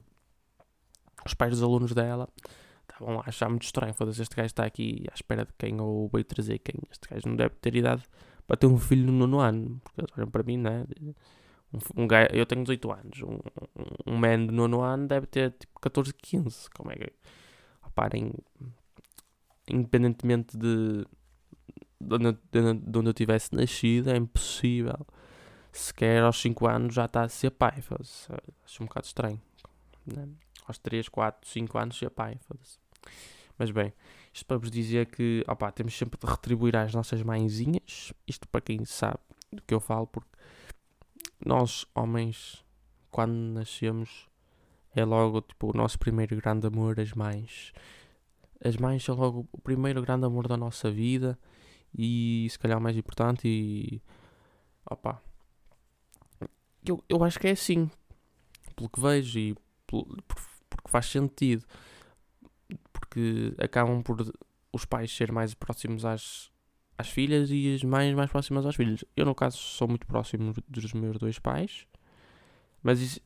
os 1.25 1.33
pais 1.33 1.51
dos 1.51 1.63
alunos 1.63 1.93
dela 1.93 2.27
estavam 2.95 3.15
lá 3.15 3.23
a 3.25 3.29
achar 3.29 3.49
muito 3.49 3.63
estranho. 3.63 3.93
Foda-se, 3.93 4.21
este 4.21 4.35
gajo 4.35 4.47
está 4.47 4.65
aqui 4.65 5.05
à 5.11 5.13
espera 5.13 5.45
de 5.45 5.53
quem 5.57 5.79
ou 5.79 6.09
veio 6.09 6.23
trazer 6.23 6.59
quem. 6.59 6.75
Este 6.89 7.07
gajo 7.09 7.27
não 7.27 7.35
deve 7.35 7.55
ter 7.55 7.75
idade 7.75 8.03
para 8.47 8.57
ter 8.57 8.67
um 8.67 8.77
filho 8.77 9.05
no 9.05 9.11
nono 9.11 9.39
ano, 9.39 9.81
porque 9.83 10.01
eles 10.01 10.11
olham 10.17 10.29
para 10.29 10.43
mim, 10.43 10.57
né? 10.57 10.85
Um, 11.73 12.03
um 12.03 12.07
gajo, 12.07 12.29
eu 12.33 12.45
tenho 12.45 12.63
18 12.63 12.91
anos. 12.91 13.21
Um, 13.21 13.39
um, 14.05 14.17
man 14.17 14.45
de 14.45 14.53
nono 14.53 14.81
ano 14.81 15.07
deve 15.07 15.27
ter 15.27 15.51
tipo 15.51 15.79
14, 15.79 16.13
15. 16.13 16.69
Como 16.71 16.91
é 16.91 16.95
que. 16.95 17.13
Reparem, 17.83 18.33
independentemente 19.69 20.57
de, 20.57 21.05
de, 21.99 22.15
onde, 22.15 22.37
de, 22.51 22.73
de 22.73 22.99
onde 22.99 23.09
eu 23.09 23.13
tivesse 23.13 23.53
nascido, 23.53 24.09
é 24.09 24.17
impossível. 24.17 25.05
Sequer 25.71 26.23
aos 26.23 26.39
5 26.41 26.67
anos 26.67 26.95
já 26.95 27.05
está 27.05 27.23
a 27.23 27.29
ser 27.29 27.51
pai. 27.51 27.83
Acho 28.63 28.83
um 28.83 28.85
bocado 28.85 29.05
estranho. 29.05 29.41
Né? 30.05 30.27
Aos 30.65 30.77
3, 30.77 31.09
4, 31.09 31.49
5 31.49 31.77
anos 31.77 31.97
ser 31.97 32.09
pai. 32.09 32.39
Mas 33.57 33.71
bem, 33.71 33.93
isto 34.33 34.45
para 34.45 34.57
vos 34.57 34.69
dizer 34.69 35.05
que 35.07 35.43
opa, 35.47 35.71
temos 35.71 35.97
sempre 35.97 36.19
de 36.19 36.25
retribuir 36.25 36.75
às 36.75 36.93
nossas 36.93 37.21
mãezinhas. 37.21 38.13
Isto 38.27 38.47
para 38.47 38.61
quem 38.61 38.83
sabe 38.85 39.19
do 39.51 39.61
que 39.61 39.73
eu 39.73 39.79
falo, 39.79 40.07
porque 40.07 40.29
nós, 41.45 41.85
homens, 41.95 42.63
quando 43.09 43.33
nascemos, 43.33 44.27
é 44.93 45.05
logo 45.05 45.41
tipo, 45.41 45.71
o 45.71 45.77
nosso 45.77 45.97
primeiro 45.97 46.35
grande 46.35 46.67
amor, 46.67 46.99
as 46.99 47.13
mães. 47.13 47.71
As 48.63 48.77
mães 48.77 49.03
são 49.03 49.15
logo 49.15 49.47
o 49.51 49.61
primeiro 49.61 50.01
grande 50.01 50.25
amor 50.25 50.47
da 50.47 50.57
nossa 50.57 50.89
vida 50.89 51.37
e 51.97 52.47
se 52.49 52.57
calhar 52.57 52.77
o 52.77 52.81
mais 52.81 52.97
importante 52.97 53.47
e 53.47 54.01
opa. 54.89 55.21
Eu, 56.85 57.03
eu 57.09 57.23
acho 57.23 57.39
que 57.39 57.47
é 57.47 57.51
assim, 57.51 57.89
pelo 58.75 58.89
que 58.89 58.99
vejo 58.99 59.39
e 59.39 59.55
pelo, 59.87 60.05
porque 60.69 60.89
faz 60.89 61.07
sentido. 61.07 61.65
Porque 63.15 63.53
acabam 63.63 64.03
por 64.03 64.29
os 64.73 64.83
pais 64.83 65.09
ser 65.09 65.31
mais 65.31 65.53
próximos 65.53 66.03
às, 66.03 66.51
às 66.97 67.07
filhas 67.07 67.49
e 67.49 67.73
as 67.73 67.81
mães 67.81 68.13
mais 68.13 68.29
próximas 68.29 68.65
aos 68.65 68.75
filhos. 68.75 69.05
Eu, 69.15 69.25
no 69.25 69.33
caso, 69.33 69.57
sou 69.57 69.87
muito 69.87 70.05
próximo 70.05 70.53
dos 70.67 70.91
meus 70.91 71.17
dois 71.17 71.39
pais, 71.39 71.87
mas, 72.83 72.99
isso, 72.99 73.21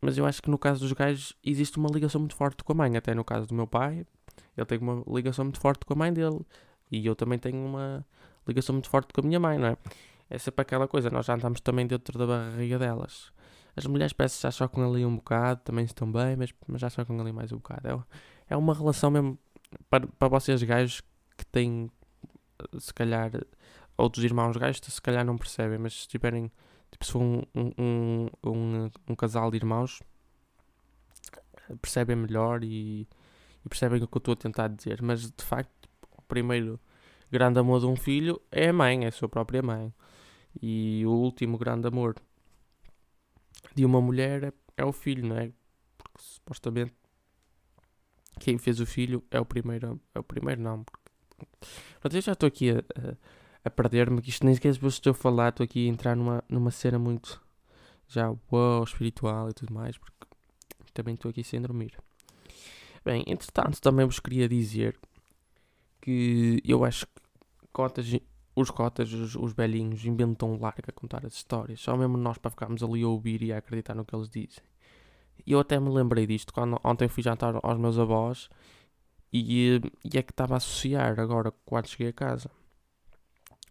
mas 0.00 0.16
eu 0.16 0.24
acho 0.24 0.40
que 0.40 0.48
no 0.48 0.56
caso 0.56 0.80
dos 0.80 0.92
gajos 0.94 1.36
existe 1.44 1.76
uma 1.76 1.90
ligação 1.90 2.22
muito 2.22 2.34
forte 2.34 2.64
com 2.64 2.72
a 2.72 2.76
mãe. 2.76 2.96
Até 2.96 3.14
no 3.14 3.22
caso 3.22 3.46
do 3.46 3.54
meu 3.54 3.66
pai, 3.66 4.06
ele 4.56 4.64
tem 4.64 4.78
uma 4.78 5.04
ligação 5.06 5.44
muito 5.44 5.60
forte 5.60 5.84
com 5.84 5.92
a 5.92 5.96
mãe 5.96 6.10
dele 6.10 6.40
e 6.90 7.04
eu 7.04 7.14
também 7.14 7.38
tenho 7.38 7.58
uma 7.58 8.02
ligação 8.48 8.72
muito 8.72 8.88
forte 8.88 9.12
com 9.12 9.20
a 9.20 9.24
minha 9.24 9.38
mãe, 9.38 9.58
não 9.58 9.68
é? 9.68 9.76
É 10.30 10.38
sempre 10.38 10.62
aquela 10.62 10.88
coisa, 10.88 11.10
nós 11.10 11.26
já 11.26 11.34
andamos 11.34 11.60
também 11.60 11.86
dentro 11.86 12.18
da 12.18 12.26
barriga 12.26 12.78
delas. 12.78 13.30
As 13.76 13.84
mulheres 13.84 14.14
parece 14.14 14.36
que 14.36 14.42
já 14.42 14.50
chocam 14.50 14.88
ali 14.88 15.04
um 15.04 15.16
bocado, 15.16 15.60
também 15.64 15.84
estão 15.84 16.10
bem, 16.10 16.34
mas, 16.34 16.54
mas 16.66 16.80
já 16.80 16.88
chocam 16.88 17.20
ali 17.20 17.30
mais 17.30 17.52
um 17.52 17.56
bocado. 17.56 17.88
É, 17.88 18.33
é 18.48 18.56
uma 18.56 18.74
relação 18.74 19.10
mesmo 19.10 19.38
para, 19.88 20.06
para 20.06 20.28
vocês 20.28 20.62
gajos 20.62 21.00
que 21.36 21.46
têm 21.46 21.90
se 22.78 22.92
calhar 22.92 23.30
outros 23.96 24.24
irmãos 24.24 24.56
gajos 24.56 24.80
se 24.82 25.02
calhar 25.02 25.24
não 25.24 25.36
percebem, 25.36 25.78
mas 25.78 26.02
se 26.02 26.08
tiverem 26.08 26.50
tipo, 26.90 27.04
se 27.04 27.12
for 27.12 27.22
um, 27.22 27.42
um, 27.54 28.28
um, 28.44 28.90
um 29.08 29.14
casal 29.14 29.50
de 29.50 29.56
irmãos 29.56 30.00
percebem 31.80 32.16
melhor 32.16 32.62
e, 32.62 33.08
e, 33.64 33.68
percebem 33.68 34.02
o 34.02 34.06
que 34.06 34.16
eu 34.16 34.18
estou 34.18 34.32
a 34.32 34.36
tentar 34.36 34.68
dizer, 34.68 35.02
mas 35.02 35.30
de 35.30 35.44
facto 35.44 35.88
o 36.16 36.22
primeiro 36.22 36.78
grande 37.30 37.58
amor 37.58 37.80
de 37.80 37.86
um 37.86 37.96
filho 37.96 38.40
é 38.50 38.68
a 38.68 38.72
mãe, 38.72 39.04
é 39.04 39.08
a 39.08 39.12
sua 39.12 39.28
própria 39.28 39.62
mãe 39.62 39.92
e 40.60 41.04
o 41.06 41.10
último 41.10 41.58
grande 41.58 41.88
amor 41.88 42.16
de 43.74 43.84
uma 43.84 44.00
mulher 44.00 44.44
é, 44.44 44.52
é 44.76 44.84
o 44.84 44.92
filho, 44.92 45.26
não 45.26 45.36
é? 45.36 45.50
Porque 45.98 46.18
supostamente 46.20 46.94
quem 48.38 48.58
fez 48.58 48.80
o 48.80 48.86
filho 48.86 49.22
é 49.30 49.40
o 49.40 49.44
primeiro, 49.44 50.00
é 50.14 50.18
o 50.18 50.22
primeiro 50.22 50.60
não, 50.60 50.84
Pronto, 52.00 52.16
eu 52.16 52.20
já 52.20 52.32
estou 52.32 52.46
aqui 52.46 52.70
a, 52.70 52.78
a, 52.78 53.14
a 53.64 53.70
perder-me, 53.70 54.20
que 54.20 54.30
isto 54.30 54.44
nem 54.44 54.54
sequer 54.54 54.70
estou 54.70 55.10
a 55.10 55.14
falar, 55.14 55.48
estou 55.48 55.64
aqui 55.64 55.86
a 55.86 55.90
entrar 55.90 56.14
numa, 56.14 56.44
numa 56.48 56.70
cena 56.70 56.98
muito 56.98 57.42
já 58.06 58.34
wow, 58.50 58.84
espiritual 58.84 59.50
e 59.50 59.52
tudo 59.52 59.72
mais, 59.72 59.96
porque 59.96 60.14
também 60.92 61.14
estou 61.14 61.30
aqui 61.30 61.42
sem 61.42 61.60
dormir. 61.60 61.96
Bem, 63.04 63.24
entretanto, 63.26 63.80
também 63.80 64.06
vos 64.06 64.20
queria 64.20 64.48
dizer 64.48 64.98
que 66.00 66.62
eu 66.64 66.84
acho 66.84 67.06
que 67.06 67.22
cotas 67.72 68.06
os 68.56 68.70
cotas, 68.70 69.12
os, 69.12 69.34
os 69.34 69.52
velhinhos, 69.52 70.04
inventam 70.04 70.56
larga 70.60 70.92
contar 70.92 71.26
as 71.26 71.34
histórias. 71.34 71.80
Só 71.80 71.96
mesmo 71.96 72.16
nós 72.16 72.38
para 72.38 72.52
ficarmos 72.52 72.84
ali 72.84 73.02
a 73.02 73.08
ouvir 73.08 73.42
e 73.42 73.52
a 73.52 73.58
acreditar 73.58 73.94
no 73.94 74.04
que 74.04 74.14
eles 74.14 74.28
dizem. 74.28 74.62
E 75.46 75.52
eu 75.52 75.60
até 75.60 75.78
me 75.78 75.90
lembrei 75.90 76.26
disto 76.26 76.52
quando 76.52 76.80
ontem 76.82 77.08
fui 77.08 77.22
jantar 77.22 77.58
aos 77.62 77.78
meus 77.78 77.98
avós 77.98 78.48
e, 79.32 79.80
e 80.04 80.18
é 80.18 80.22
que 80.22 80.32
estava 80.32 80.54
a 80.54 80.56
associar 80.56 81.18
agora 81.18 81.52
quando 81.64 81.88
cheguei 81.88 82.08
a 82.08 82.12
casa. 82.12 82.50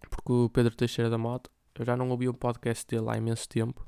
Porque 0.09 0.31
o 0.31 0.49
Pedro 0.49 0.75
Teixeira 0.75 1.09
da 1.09 1.17
Moto, 1.17 1.49
eu 1.75 1.85
já 1.85 1.95
não 1.97 2.09
ouvi 2.09 2.27
o 2.27 2.33
podcast 2.33 2.85
dele 2.85 3.09
há 3.09 3.17
imenso 3.17 3.47
tempo. 3.47 3.85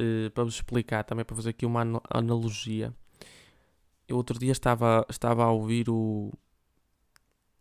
Uh, 0.00 0.30
para 0.30 0.44
vos 0.44 0.54
explicar 0.54 1.02
também, 1.04 1.24
para 1.24 1.34
fazer 1.34 1.50
aqui 1.50 1.66
uma 1.66 1.82
analogia. 2.10 2.94
Eu 4.06 4.16
outro 4.16 4.38
dia 4.38 4.52
estava, 4.52 5.04
estava 5.08 5.44
a 5.44 5.50
ouvir 5.50 5.88
o, 5.90 6.32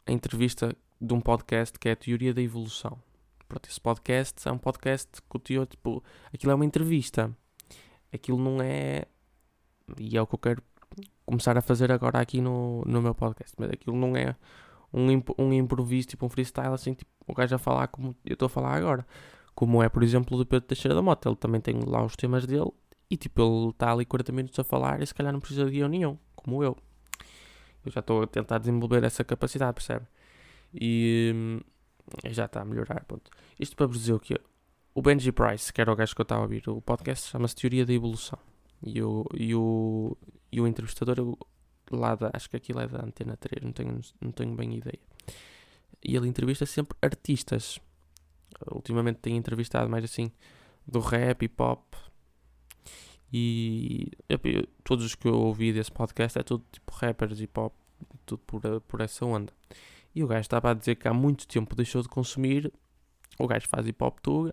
a 0.06 0.12
entrevista 0.12 0.75
de 1.00 1.13
um 1.13 1.22
podcast 1.22 1.77
que 1.77 1.89
é 1.89 1.91
a 1.91 1.96
Teoria 1.96 2.34
da 2.34 2.41
Evolução. 2.41 2.98
Pronto, 3.48 3.70
esse 3.70 3.79
podcast 3.79 4.48
é 4.48 4.51
um 4.51 4.58
podcast 4.58 5.10
que 5.22 5.38
o 5.38 5.39
teor, 5.39 5.65
tipo, 5.65 6.03
aquilo 6.34 6.51
é 6.51 6.56
uma 6.56 6.65
entrevista. 6.65 7.36
Aquilo 8.12 8.38
não 8.38 8.62
é. 8.62 9.06
E 10.00 10.17
é 10.17 10.22
o 10.22 10.27
que 10.27 10.36
eu 10.36 10.39
quero 10.39 10.63
começar 11.25 11.58
a 11.58 11.62
fazer 11.62 11.91
agora 11.91 12.20
aqui 12.20 12.41
no, 12.41 12.84
no 12.86 13.01
meu 13.01 13.15
podcast. 13.15 13.53
Mas 13.58 13.70
aquilo 13.70 13.96
não 13.96 14.15
é 14.15 14.36
um, 14.94 15.08
um 15.38 15.53
improviso, 15.53 16.08
tipo 16.08 16.25
um 16.25 16.29
freestyle, 16.29 16.74
assim, 16.74 16.94
tipo, 16.94 17.12
o 17.27 17.34
gajo 17.34 17.56
a 17.56 17.58
falar 17.58 17.88
como 17.88 18.15
eu 18.25 18.34
estou 18.34 18.48
a 18.48 18.50
falar 18.50 18.75
agora. 18.75 19.06
Como 19.56 19.82
é, 19.82 19.89
por 19.89 20.03
exemplo, 20.03 20.36
o 20.36 20.39
do 20.39 20.46
Pedro 20.46 20.67
Teixeira 20.67 20.96
da 20.96 21.01
Mota. 21.01 21.29
Ele 21.29 21.36
também 21.36 21.62
tem 21.62 21.79
lá 21.86 22.03
os 22.03 22.15
temas 22.15 22.46
dele 22.46 22.72
e, 23.10 23.17
tipo, 23.17 23.41
ele 23.41 23.70
está 23.72 23.91
ali 23.91 24.06
40 24.06 24.32
minutos 24.32 24.60
a 24.60 24.63
falar 24.63 25.01
e 25.01 25.08
se 25.08 25.13
calhar 25.13 25.32
não 25.32 25.39
precisa 25.39 25.65
de 25.65 25.72
guião 25.72 25.88
nenhum, 25.89 26.17
como 26.36 26.63
eu. 26.63 26.77
Eu 27.86 27.91
já 27.91 28.01
estou 28.01 28.24
a 28.24 28.27
tentar 28.27 28.58
desenvolver 28.60 29.03
essa 29.03 29.24
capacidade, 29.24 29.74
percebe? 29.74 30.06
E 30.74 31.32
hum, 31.34 31.60
já 32.29 32.46
está 32.46 32.62
a 32.62 32.65
melhorar. 32.65 33.06
Isto 33.60 33.75
para 33.75 33.88
dizer 33.88 34.13
o 34.13 34.20
que 34.20 34.39
o 34.94 35.01
Benji 35.01 35.32
Price, 35.32 35.72
que 35.72 35.79
era 35.79 35.91
o 35.91 35.96
gajo 35.96 36.13
que 36.13 36.22
eu 36.22 36.24
estava 36.24 36.41
a 36.41 36.44
ouvir, 36.44 36.63
o 36.67 36.82
podcast 36.82 37.29
chama-se 37.29 37.56
Teoria 37.56 37.86
da 37.86 37.94
Evolução. 37.94 38.39
E 38.81 39.01
o, 39.01 39.25
e 39.34 39.55
o, 39.55 40.17
e 40.51 40.62
o 40.62 40.67
entrevistador 40.67 41.38
lá 41.91 42.15
da, 42.15 42.29
acho 42.34 42.50
que 42.50 42.57
aquilo 42.57 42.79
é 42.79 42.88
da 42.88 43.03
Antena 43.03 43.38
3, 43.38 43.63
não 43.63 43.72
tenho, 43.72 44.00
não 44.22 44.31
tenho 44.31 44.55
bem 44.55 44.75
ideia. 44.75 45.00
E 46.03 46.15
ele 46.15 46.27
entrevista 46.27 46.65
sempre 46.65 46.98
artistas. 47.01 47.79
Ultimamente 48.72 49.19
tem 49.19 49.36
entrevistado 49.36 49.89
mais 49.89 50.03
assim 50.03 50.31
do 50.86 51.00
rap 51.00 51.43
e 51.43 51.48
pop. 51.48 51.98
E 53.31 54.12
eu, 54.29 54.39
todos 54.84 55.05
os 55.05 55.15
que 55.15 55.27
eu 55.27 55.36
ouvi 55.36 55.74
desse 55.74 55.91
podcast 55.91 56.39
é 56.39 56.43
tudo 56.43 56.63
tipo 56.72 56.93
rappers 56.93 57.41
e 57.41 57.48
pop, 57.48 57.75
tudo 58.25 58.41
por, 58.46 58.62
por 58.81 59.01
essa 59.01 59.25
onda. 59.25 59.51
E 60.15 60.24
o 60.24 60.27
gajo 60.27 60.41
estava 60.41 60.72
a 60.72 60.74
dizer 60.74 60.96
que 60.96 61.07
há 61.07 61.13
muito 61.13 61.48
tempo 61.48 61.75
deixou 61.75 62.01
de 62.01 62.07
consumir. 62.07 62.72
O 63.38 63.48
gajo 63.48 63.67
faz 63.67 63.86
hip 63.86 64.01
hop 64.03 64.19
tuga 64.19 64.51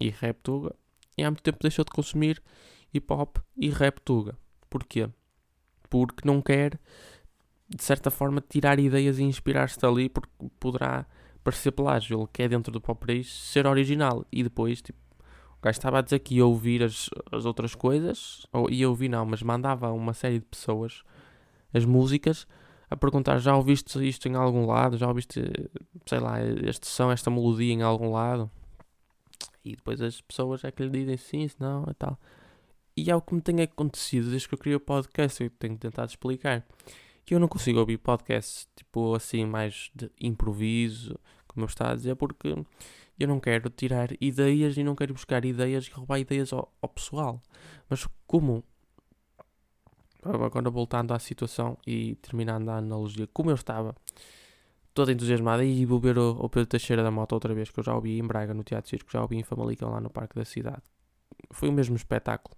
e 0.00 0.10
rap 0.10 0.38
tuga. 0.42 0.74
E 1.16 1.24
há 1.24 1.30
muito 1.30 1.42
tempo 1.42 1.58
deixou 1.60 1.84
de 1.84 1.90
consumir 1.90 2.40
hip 2.92 3.12
hop 3.12 3.38
e 3.56 3.70
rap 3.70 4.00
tuga. 4.00 4.36
Porquê? 4.68 5.08
Porque 5.88 6.26
não 6.26 6.42
quer, 6.42 6.78
de 7.68 7.82
certa 7.82 8.10
forma, 8.10 8.42
tirar 8.46 8.78
ideias 8.78 9.18
e 9.18 9.22
inspirar-se 9.22 9.78
dali, 9.78 10.08
porque 10.08 10.30
poderá 10.60 11.06
parecer 11.42 11.72
plágio. 11.72 12.18
Ele 12.18 12.28
quer, 12.32 12.48
dentro 12.48 12.72
do 12.72 12.80
pop 12.80 13.04
raiz, 13.06 13.32
ser 13.32 13.66
original. 13.66 14.24
E 14.30 14.42
depois, 14.42 14.82
tipo, 14.82 14.98
o 15.58 15.62
gajo 15.62 15.78
estava 15.78 15.98
a 15.98 16.02
dizer 16.02 16.18
que 16.20 16.36
ia 16.36 16.46
ouvir 16.46 16.82
as, 16.82 17.08
as 17.32 17.44
outras 17.44 17.74
coisas, 17.74 18.46
ou 18.52 18.70
ia 18.70 18.88
ouvir 18.88 19.08
não, 19.08 19.24
mas 19.24 19.42
mandava 19.42 19.90
uma 19.92 20.12
série 20.12 20.38
de 20.38 20.44
pessoas 20.46 21.02
as 21.72 21.84
músicas 21.84 22.46
a 22.90 22.96
perguntar: 22.96 23.38
já 23.38 23.56
ouviste 23.56 24.06
isto 24.06 24.28
em 24.28 24.34
algum 24.34 24.66
lado? 24.66 24.96
Já 24.96 25.08
ouviste, 25.08 25.42
sei 26.06 26.20
lá, 26.20 26.40
este 26.42 26.86
som, 26.86 27.10
esta 27.10 27.30
melodia 27.30 27.72
em 27.72 27.82
algum 27.82 28.12
lado? 28.12 28.50
E 29.64 29.76
depois 29.76 30.00
as 30.00 30.20
pessoas 30.20 30.64
é 30.64 30.70
que 30.70 30.82
lhe 30.82 30.90
dizem 30.90 31.16
sim, 31.16 31.48
se 31.48 31.56
não 31.60 31.84
e 31.90 31.94
tal. 31.94 32.18
E 32.98 33.10
é 33.12 33.14
o 33.14 33.22
que 33.22 33.32
me 33.32 33.40
tem 33.40 33.62
acontecido 33.62 34.28
desde 34.28 34.48
que 34.48 34.54
eu 34.54 34.58
criei 34.58 34.74
o 34.74 34.80
podcast. 34.80 35.40
Eu 35.40 35.50
tenho 35.50 35.78
tentado 35.78 36.10
explicar 36.10 36.66
que 37.24 37.32
eu 37.32 37.38
não 37.38 37.46
consigo 37.46 37.78
ouvir 37.78 37.96
podcasts 37.96 38.68
tipo 38.74 39.14
assim, 39.14 39.46
mais 39.46 39.88
de 39.94 40.10
improviso, 40.20 41.16
como 41.46 41.64
eu 41.64 41.68
estava 41.68 41.92
a 41.92 41.94
dizer, 41.94 42.16
porque 42.16 42.56
eu 43.18 43.28
não 43.28 43.38
quero 43.38 43.70
tirar 43.70 44.08
ideias 44.20 44.76
e 44.76 44.82
não 44.82 44.96
quero 44.96 45.14
buscar 45.14 45.44
ideias 45.44 45.86
e 45.86 45.90
roubar 45.92 46.18
ideias 46.18 46.52
ao, 46.52 46.72
ao 46.82 46.88
pessoal. 46.88 47.40
Mas 47.88 48.04
como 48.26 48.64
agora 50.24 50.68
voltando 50.68 51.14
à 51.14 51.20
situação 51.20 51.78
e 51.86 52.16
terminando 52.16 52.68
a 52.68 52.78
analogia, 52.78 53.28
como 53.32 53.50
eu 53.50 53.54
estava 53.54 53.94
todo 54.92 55.12
entusiasmado 55.12 55.62
e 55.62 55.86
vou 55.86 56.00
ver 56.00 56.18
o, 56.18 56.30
o 56.32 56.48
Pedro 56.48 56.66
Teixeira 56.66 57.04
da 57.04 57.12
Moto 57.12 57.32
outra 57.32 57.54
vez, 57.54 57.70
que 57.70 57.78
eu 57.78 57.84
já 57.84 57.94
ouvi 57.94 58.18
em 58.18 58.26
Braga 58.26 58.52
no 58.52 58.64
Teatro 58.64 58.90
Circo, 58.90 59.12
já 59.12 59.22
ouvi 59.22 59.36
em 59.36 59.44
Famalicão 59.44 59.90
lá 59.90 60.00
no 60.00 60.10
Parque 60.10 60.34
da 60.34 60.44
Cidade. 60.44 60.82
Foi 61.50 61.68
o 61.68 61.72
mesmo 61.72 61.96
espetáculo, 61.96 62.56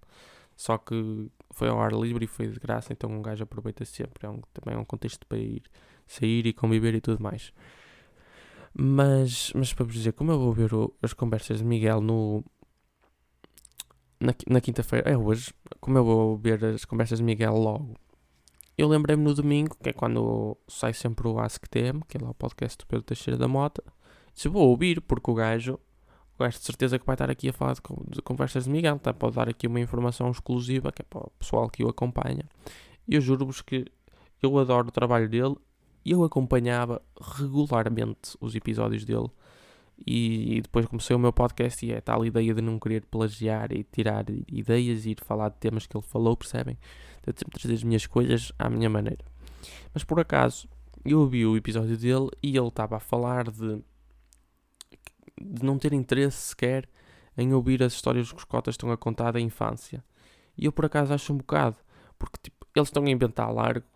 só 0.56 0.78
que 0.78 1.30
foi 1.50 1.68
ao 1.68 1.80
ar 1.80 1.92
livre 1.92 2.24
e 2.24 2.28
foi 2.28 2.48
de 2.48 2.58
graça, 2.58 2.92
então 2.92 3.10
um 3.10 3.22
gajo 3.22 3.44
aproveita 3.44 3.84
sempre. 3.84 4.26
É 4.26 4.30
um, 4.30 4.40
também 4.52 4.76
é 4.76 4.78
um 4.78 4.84
contexto 4.84 5.26
para 5.26 5.38
ir 5.38 5.62
sair 6.06 6.46
e 6.46 6.52
conviver 6.52 6.94
e 6.94 7.00
tudo 7.00 7.22
mais. 7.22 7.52
Mas, 8.72 9.52
mas 9.54 9.72
para 9.72 9.84
vos 9.84 9.94
dizer, 9.94 10.12
como 10.12 10.30
eu 10.32 10.38
vou 10.38 10.52
ver 10.52 10.72
o, 10.74 10.94
as 11.02 11.12
conversas 11.12 11.58
de 11.58 11.64
Miguel 11.64 12.00
no, 12.00 12.44
na, 14.20 14.34
na 14.48 14.60
quinta-feira, 14.60 15.10
é 15.10 15.16
hoje, 15.16 15.52
como 15.80 15.98
eu 15.98 16.04
vou 16.04 16.36
ver 16.36 16.64
as 16.64 16.84
conversas 16.84 17.18
de 17.18 17.24
Miguel 17.24 17.54
logo, 17.56 17.94
eu 18.76 18.88
lembrei-me 18.88 19.22
no 19.22 19.34
domingo, 19.34 19.76
que 19.82 19.90
é 19.90 19.92
quando 19.92 20.56
sai 20.68 20.92
sempre 20.92 21.26
o 21.28 21.38
AskTM, 21.38 22.00
que 22.08 22.16
é 22.16 22.20
lá 22.22 22.30
o 22.30 22.34
podcast 22.34 22.78
do 22.78 22.86
Pedro 22.86 23.04
Teixeira 23.04 23.36
da 23.36 23.48
Mota, 23.48 23.82
disse, 24.32 24.48
vou 24.48 24.68
ouvir, 24.68 25.00
porque 25.00 25.30
o 25.30 25.34
gajo, 25.34 25.78
gajo 26.40 26.58
de 26.58 26.64
certeza 26.64 26.98
que 26.98 27.06
vai 27.06 27.14
estar 27.14 27.30
aqui 27.30 27.48
a 27.48 27.52
falar 27.52 27.74
de, 27.74 28.22
conversas 28.22 28.64
de 28.64 28.70
Miguel, 28.70 28.98
tá? 28.98 29.12
pode 29.12 29.36
dar 29.36 29.48
aqui 29.48 29.66
uma 29.66 29.80
informação 29.80 30.30
exclusiva, 30.30 30.92
que 30.92 31.02
é 31.02 31.04
para 31.08 31.20
o 31.20 31.30
pessoal 31.38 31.68
que 31.68 31.84
o 31.84 31.88
acompanha. 31.88 32.44
E 33.06 33.14
eu 33.14 33.20
juro-vos 33.20 33.62
que 33.62 33.86
eu 34.42 34.58
adoro 34.58 34.88
o 34.88 34.92
trabalho 34.92 35.28
dele, 35.28 35.56
e 36.04 36.12
eu 36.12 36.24
acompanhava 36.24 37.00
regularmente 37.20 38.36
os 38.40 38.54
episódios 38.54 39.04
dele, 39.04 39.28
e, 40.06 40.56
e, 40.56 40.60
depois 40.62 40.86
comecei 40.86 41.14
o 41.14 41.18
meu 41.18 41.32
podcast 41.32 41.84
e 41.84 41.92
é 41.92 42.00
tal 42.00 42.24
ideia 42.24 42.54
de 42.54 42.62
não 42.62 42.78
querer 42.78 43.04
plagiar 43.04 43.70
e 43.70 43.84
tirar 43.84 44.24
ideias 44.48 45.04
e 45.04 45.10
ir 45.10 45.18
falar 45.22 45.50
de 45.50 45.56
temas 45.56 45.86
que 45.86 45.94
ele 45.94 46.04
falou, 46.06 46.36
percebem? 46.36 46.78
De 47.26 47.38
sempre 47.38 47.60
trazer 47.60 47.74
as 47.74 47.84
minhas 47.84 48.06
coisas 48.06 48.50
à 48.58 48.70
minha 48.70 48.88
maneira. 48.88 49.22
Mas 49.92 50.02
por 50.02 50.18
acaso, 50.18 50.66
eu 51.04 51.20
ouvi 51.20 51.44
o 51.44 51.56
episódio 51.56 51.96
dele 51.96 52.28
e 52.42 52.56
ele 52.56 52.68
estava 52.68 52.96
a 52.96 53.00
falar 53.00 53.50
de, 53.50 53.82
de 55.40 55.64
não 55.64 55.78
ter 55.78 55.92
interesse 55.92 56.48
sequer 56.48 56.88
em 57.36 57.52
ouvir 57.52 57.82
as 57.82 57.92
histórias 57.92 58.30
que 58.30 58.38
os 58.38 58.44
cotas 58.44 58.74
estão 58.74 58.90
a 58.90 58.96
contar 58.96 59.32
da 59.32 59.40
infância. 59.40 60.04
E 60.56 60.64
eu 60.64 60.72
por 60.72 60.84
acaso 60.84 61.12
acho 61.12 61.32
um 61.32 61.38
bocado, 61.38 61.76
porque 62.18 62.38
tipo, 62.42 62.66
eles 62.74 62.88
estão 62.88 63.04
a 63.04 63.10
inventar 63.10 63.52
largo, 63.52 63.86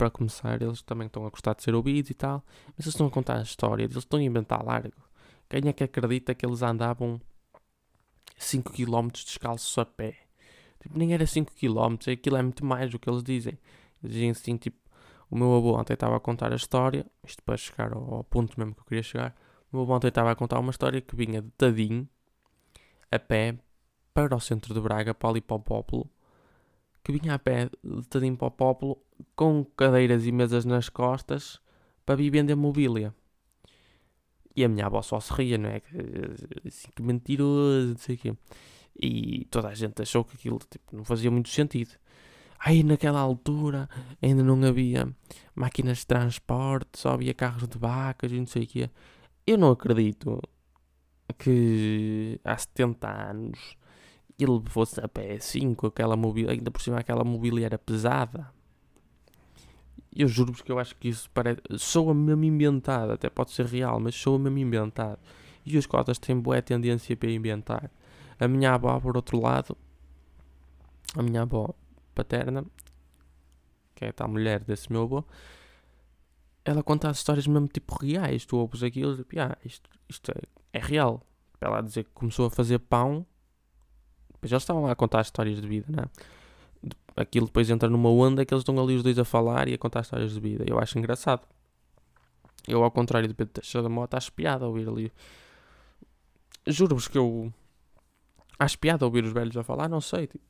para 0.00 0.08
começar, 0.08 0.62
eles 0.62 0.80
também 0.80 1.06
estão 1.06 1.26
a 1.26 1.28
gostar 1.28 1.54
de 1.54 1.62
ser 1.62 1.74
ouvidos 1.74 2.10
e 2.10 2.14
tal, 2.14 2.42
mas 2.68 2.86
eles 2.86 2.94
estão 2.94 3.06
a 3.06 3.10
contar 3.10 3.36
a 3.36 3.42
história, 3.42 3.84
eles 3.84 3.96
estão 3.98 4.18
a 4.18 4.22
inventar 4.22 4.64
largo. 4.64 4.96
Quem 5.46 5.68
é 5.68 5.74
que 5.74 5.84
acredita 5.84 6.34
que 6.34 6.46
eles 6.46 6.62
andavam 6.62 7.20
5 8.38 8.72
km 8.72 9.08
descalços 9.12 9.76
a 9.76 9.84
pé? 9.84 10.16
Tipo, 10.80 10.96
nem 10.98 11.12
era 11.12 11.26
5 11.26 11.52
km, 11.52 12.10
aquilo 12.10 12.36
é 12.38 12.42
muito 12.42 12.64
mais 12.64 12.90
do 12.90 12.98
que 12.98 13.10
eles 13.10 13.22
dizem. 13.22 13.58
Eles 14.02 14.14
dizem 14.14 14.30
assim, 14.30 14.56
tipo, 14.56 14.78
o 15.30 15.36
meu 15.36 15.54
avô 15.54 15.78
ontem 15.78 15.92
estava 15.92 16.16
a 16.16 16.20
contar 16.20 16.50
a 16.50 16.56
história, 16.56 17.04
isto 17.22 17.42
para 17.42 17.58
chegar 17.58 17.92
ao, 17.92 18.14
ao 18.14 18.24
ponto 18.24 18.58
mesmo 18.58 18.74
que 18.74 18.80
eu 18.80 18.84
queria 18.86 19.02
chegar. 19.02 19.36
O 19.72 19.76
meu 19.76 19.88
ontem 19.88 20.08
estava 20.08 20.32
a 20.32 20.36
contar 20.36 20.58
uma 20.58 20.70
história 20.70 21.00
que 21.00 21.14
vinha 21.14 21.40
de 21.40 21.50
Tadim, 21.50 22.08
a 23.10 23.18
pé, 23.18 23.56
para 24.12 24.34
o 24.34 24.40
centro 24.40 24.74
de 24.74 24.80
Braga, 24.80 25.14
para 25.14 25.30
ali 25.30 25.40
para 25.40 25.56
o 25.56 25.60
Pópulo, 25.60 26.10
que 27.04 27.12
vinha 27.12 27.34
a 27.34 27.38
pé 27.38 27.70
de 27.82 28.06
Tadim 28.08 28.34
para 28.34 28.48
o 28.48 28.50
Pópulo, 28.50 28.98
com 29.36 29.64
cadeiras 29.76 30.26
e 30.26 30.32
mesas 30.32 30.64
nas 30.64 30.88
costas, 30.88 31.60
para 32.04 32.16
vir 32.16 32.30
vender 32.30 32.56
mobília. 32.56 33.14
E 34.56 34.64
a 34.64 34.68
minha 34.68 34.86
avó 34.86 35.00
só 35.02 35.20
se 35.20 35.32
ria, 35.32 35.56
não 35.56 35.70
é? 35.70 35.80
Assim, 36.66 36.88
que 36.94 37.02
mentiroso, 37.02 37.90
não 37.90 37.98
sei 37.98 38.16
o 38.16 38.18
quê. 38.18 38.36
E 39.00 39.44
toda 39.46 39.68
a 39.68 39.74
gente 39.74 40.02
achou 40.02 40.24
que 40.24 40.34
aquilo 40.34 40.58
tipo, 40.58 40.96
não 40.96 41.04
fazia 41.04 41.30
muito 41.30 41.48
sentido. 41.48 41.92
Aí 42.58 42.82
naquela 42.82 43.20
altura 43.20 43.88
ainda 44.20 44.42
não 44.42 44.62
havia 44.64 45.08
máquinas 45.54 45.98
de 45.98 46.06
transporte, 46.06 46.98
só 46.98 47.10
havia 47.10 47.32
carros 47.32 47.66
de 47.66 47.78
vacas 47.78 48.30
e 48.32 48.38
não 48.38 48.46
sei 48.46 48.64
o 48.64 48.66
quê. 48.66 48.90
Eu 49.46 49.58
não 49.58 49.70
acredito 49.70 50.40
que 51.38 52.40
há 52.44 52.56
70 52.56 53.08
anos 53.08 53.76
ele 54.38 54.62
fosse 54.66 55.00
a 55.00 55.08
pé 55.08 55.34
assim, 55.34 55.74
com 55.74 55.86
aquela 55.86 56.16
mobília, 56.16 56.52
ainda 56.52 56.70
por 56.70 56.80
cima 56.80 56.98
aquela 56.98 57.24
mobília 57.24 57.66
era 57.66 57.78
pesada. 57.78 58.50
Eu 60.14 60.26
juro-vos 60.26 60.60
que 60.62 60.72
eu 60.72 60.78
acho 60.78 60.96
que 60.96 61.08
isso 61.08 61.30
parece. 61.32 61.60
soa 61.78 62.14
mesmo 62.14 62.44
inventado, 62.44 63.12
até 63.12 63.30
pode 63.30 63.52
ser 63.52 63.66
real, 63.66 64.00
mas 64.00 64.14
soa 64.14 64.38
mesmo 64.38 64.58
inventado. 64.58 65.18
E 65.64 65.76
os 65.76 65.86
cotas 65.86 66.18
têm 66.18 66.38
boa 66.38 66.60
tendência 66.62 67.16
para 67.16 67.30
inventar. 67.30 67.90
A 68.38 68.48
minha 68.48 68.74
avó, 68.74 68.98
por 68.98 69.16
outro 69.16 69.40
lado, 69.40 69.76
a 71.14 71.22
minha 71.22 71.42
avó 71.42 71.74
paterna, 72.14 72.64
que 73.94 74.06
é 74.06 74.14
a 74.16 74.28
mulher 74.28 74.64
desse 74.64 74.90
meu 74.90 75.02
avô, 75.02 75.24
ela 76.64 76.82
conta 76.82 77.08
as 77.08 77.18
histórias 77.18 77.46
mesmo 77.46 77.68
tipo 77.68 77.94
reais. 77.96 78.44
Tu 78.44 78.56
ouves 78.56 78.82
aquilo 78.82 79.14
e 79.14 79.16
tipo, 79.18 79.40
ah, 79.40 79.56
isto, 79.64 79.88
isto 80.08 80.30
é, 80.30 80.78
é 80.78 80.80
real. 80.80 81.22
Para 81.58 81.70
ela 81.70 81.82
dizer 81.82 82.04
que 82.04 82.10
começou 82.10 82.46
a 82.46 82.50
fazer 82.50 82.78
pão. 82.78 83.26
Depois 84.32 84.52
eles 84.52 84.62
estavam 84.62 84.84
lá 84.84 84.92
a 84.92 84.96
contar 84.96 85.20
histórias 85.20 85.60
de 85.60 85.68
vida, 85.68 85.86
não 85.90 86.04
é? 86.04 86.06
Aquilo 87.16 87.46
depois 87.46 87.68
entra 87.68 87.88
numa 87.88 88.08
onda 88.08 88.44
que 88.44 88.54
eles 88.54 88.62
estão 88.62 88.78
ali 88.82 88.94
os 88.94 89.02
dois 89.02 89.18
a 89.18 89.24
falar 89.24 89.68
e 89.68 89.74
a 89.74 89.78
contar 89.78 90.00
histórias 90.00 90.32
de 90.32 90.40
vida. 90.40 90.64
Eu 90.66 90.78
acho 90.78 90.98
engraçado. 90.98 91.46
Eu, 92.66 92.82
ao 92.84 92.90
contrário 92.90 93.28
do 93.28 93.34
Pedro 93.34 93.52
Teixeira 93.54 93.82
da 93.82 93.88
Mota, 93.88 94.16
acho 94.16 94.32
piada 94.32 94.66
ouvir 94.66 94.88
ali. 94.88 95.12
Juro-vos 96.66 97.08
que 97.08 97.18
eu. 97.18 97.52
Acho 98.58 98.78
piada 98.78 99.04
ouvir 99.04 99.24
os 99.24 99.32
velhos 99.32 99.56
a 99.56 99.62
falar, 99.62 99.88
não 99.88 100.00
sei. 100.00 100.26
Tipo, 100.26 100.44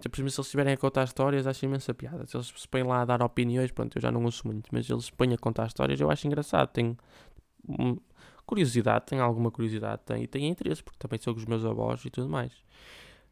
tipo, 0.00 0.16
se 0.16 0.22
eles 0.22 0.38
estiverem 0.38 0.74
a 0.74 0.76
contar 0.76 1.04
histórias, 1.04 1.46
acho 1.46 1.64
imensa 1.64 1.92
piada. 1.94 2.26
Se 2.26 2.36
eles 2.36 2.52
se 2.56 2.68
põem 2.68 2.82
lá 2.82 3.02
a 3.02 3.04
dar 3.04 3.22
opiniões, 3.22 3.70
pronto, 3.70 3.96
eu 3.96 4.02
já 4.02 4.10
não 4.10 4.24
ouço 4.24 4.46
muito, 4.46 4.68
mas 4.72 4.88
eles 4.88 5.06
se 5.06 5.12
põem 5.12 5.32
a 5.34 5.38
contar 5.38 5.66
histórias, 5.66 6.00
eu 6.00 6.10
acho 6.10 6.26
engraçado. 6.26 6.68
Tenho 6.70 6.96
curiosidade, 8.46 9.06
tenho 9.06 9.22
alguma 9.22 9.50
curiosidade, 9.50 10.02
tenho, 10.04 10.22
e 10.22 10.26
tenho 10.26 10.46
interesse, 10.46 10.82
porque 10.82 10.98
também 10.98 11.18
sou 11.18 11.34
com 11.34 11.40
os 11.40 11.46
meus 11.46 11.64
avós 11.64 12.04
e 12.04 12.10
tudo 12.10 12.28
mais. 12.28 12.52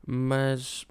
Mas, 0.07 0.87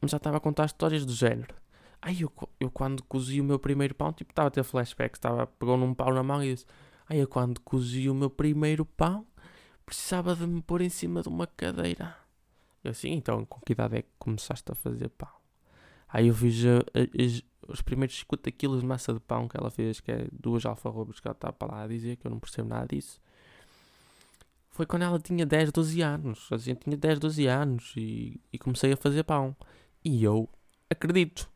mas 0.00 0.10
já 0.10 0.16
estava 0.16 0.38
a 0.38 0.40
contar 0.40 0.66
histórias 0.66 1.04
do 1.04 1.12
género. 1.12 1.54
Ai, 2.00 2.16
eu, 2.20 2.32
eu 2.60 2.70
quando 2.70 3.02
cozi 3.04 3.40
o 3.40 3.44
meu 3.44 3.58
primeiro 3.58 3.94
pão, 3.94 4.12
tipo, 4.12 4.30
estava 4.32 4.48
a 4.48 4.50
ter 4.50 4.62
flashbacks, 4.62 5.18
estava, 5.18 5.46
pegou 5.46 5.76
num 5.76 5.94
pau 5.94 6.12
na 6.14 6.22
mão 6.22 6.42
e 6.42 6.54
disse, 6.54 6.66
ai, 7.08 7.20
eu 7.20 7.28
quando 7.28 7.60
cozi 7.60 8.08
o 8.08 8.14
meu 8.14 8.30
primeiro 8.30 8.84
pão, 8.84 9.26
precisava 9.84 10.34
de 10.34 10.46
me 10.46 10.62
pôr 10.62 10.80
em 10.80 10.88
cima 10.88 11.22
de 11.22 11.28
uma 11.28 11.46
cadeira. 11.46 12.16
Assim, 12.88 13.12
então, 13.12 13.44
com 13.44 13.60
que 13.60 13.72
idade 13.72 13.96
é 13.98 14.02
que 14.02 14.08
começaste 14.18 14.70
a 14.70 14.74
fazer 14.74 15.08
pão? 15.10 15.28
Aí 16.08 16.28
eu 16.28 16.34
fiz 16.34 16.62
uh, 16.64 16.78
uh, 16.78 17.72
os 17.72 17.82
primeiros 17.82 18.18
50 18.18 18.50
quilos 18.52 18.80
de 18.80 18.86
massa 18.86 19.12
de 19.12 19.20
pão 19.20 19.46
que 19.46 19.56
ela 19.56 19.70
fez, 19.70 20.00
que 20.00 20.10
é 20.10 20.26
duas 20.32 20.64
alfarrobas 20.64 21.20
que 21.20 21.28
ela 21.28 21.34
está 21.34 21.52
para 21.52 21.72
lá 21.72 21.82
a 21.82 21.86
dizer, 21.86 22.16
que 22.16 22.26
eu 22.26 22.30
não 22.30 22.38
percebo 22.38 22.68
nada 22.68 22.86
disso. 22.86 23.20
Foi 24.70 24.86
quando 24.86 25.02
ela 25.02 25.18
tinha 25.18 25.44
10, 25.44 25.72
12 25.72 26.00
anos. 26.00 26.48
Assim, 26.52 26.74
tinha 26.74 26.96
10, 26.96 27.18
12 27.18 27.46
anos 27.46 27.92
e, 27.96 28.40
e 28.52 28.58
comecei 28.58 28.92
a 28.92 28.96
fazer 28.96 29.24
pão. 29.24 29.56
E 30.04 30.22
eu 30.22 30.48
acredito 30.88 31.50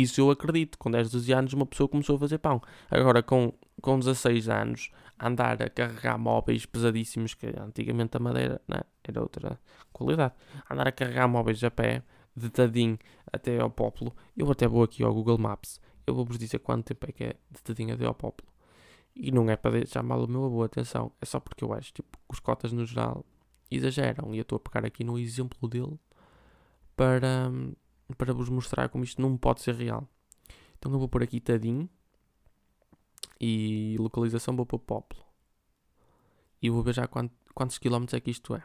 isso 0.00 0.20
eu 0.20 0.30
acredito. 0.30 0.78
Com 0.78 0.90
10, 0.90 1.10
12 1.10 1.32
anos 1.32 1.52
uma 1.52 1.66
pessoa 1.66 1.88
começou 1.88 2.16
a 2.16 2.18
fazer 2.18 2.38
pão. 2.38 2.60
Agora 2.90 3.22
com, 3.22 3.52
com 3.80 3.98
16 3.98 4.48
anos, 4.48 4.90
andar 5.18 5.62
a 5.62 5.70
carregar 5.70 6.18
móveis 6.18 6.66
pesadíssimos, 6.66 7.34
que 7.34 7.46
antigamente 7.46 8.16
a 8.16 8.20
madeira 8.20 8.60
né, 8.68 8.80
era 9.02 9.20
outra 9.20 9.60
qualidade. 9.92 10.34
Andar 10.70 10.88
a 10.88 10.92
carregar 10.92 11.28
móveis 11.28 11.62
a 11.64 11.70
pé, 11.70 12.02
de 12.36 12.50
Tadim 12.50 12.98
até 13.32 13.60
ao 13.60 13.70
Popolo. 13.70 14.14
Eu 14.36 14.50
até 14.50 14.66
vou 14.66 14.82
aqui 14.82 15.02
ao 15.02 15.14
Google 15.14 15.38
Maps. 15.38 15.80
Eu 16.06 16.14
vou-vos 16.14 16.38
dizer 16.38 16.58
quanto 16.58 16.86
tempo 16.86 17.06
é 17.08 17.12
que 17.12 17.24
é 17.24 17.36
de 17.50 17.62
Tadim 17.62 17.90
até 17.90 18.04
ao 18.04 18.14
Popolo. 18.14 18.52
E 19.14 19.30
não 19.30 19.48
é 19.48 19.56
para 19.56 19.72
deixar 19.72 20.02
mal 20.02 20.22
o 20.22 20.28
meu 20.28 20.44
avô, 20.44 20.62
atenção. 20.64 21.12
É 21.20 21.24
só 21.24 21.38
porque 21.38 21.62
eu 21.62 21.72
acho 21.72 21.92
tipo, 21.92 22.18
que 22.18 22.24
os 22.34 22.40
cotas 22.40 22.72
no 22.72 22.84
geral 22.84 23.24
exageram. 23.70 24.34
E 24.34 24.38
eu 24.38 24.42
estou 24.42 24.56
a 24.56 24.60
pegar 24.60 24.84
aqui 24.86 25.04
no 25.04 25.18
exemplo 25.18 25.68
dele 25.68 25.98
para, 26.96 27.50
para 28.18 28.32
vos 28.32 28.48
mostrar 28.48 28.88
como 28.88 29.04
isto 29.04 29.22
não 29.22 29.36
pode 29.36 29.62
ser 29.62 29.76
real. 29.76 30.08
Então 30.78 30.92
eu 30.92 30.98
vou 30.98 31.08
pôr 31.08 31.22
aqui 31.22 31.40
Tadim 31.40 31.88
e 33.46 33.96
localização 33.98 34.56
vou 34.56 34.64
pôr 34.64 34.78
Poplo. 34.78 35.22
E 36.62 36.70
vou 36.70 36.82
ver 36.82 36.94
já 36.94 37.06
quantos, 37.06 37.36
quantos 37.54 37.76
quilómetros 37.76 38.14
é 38.14 38.20
que 38.20 38.30
isto 38.30 38.54
é. 38.54 38.64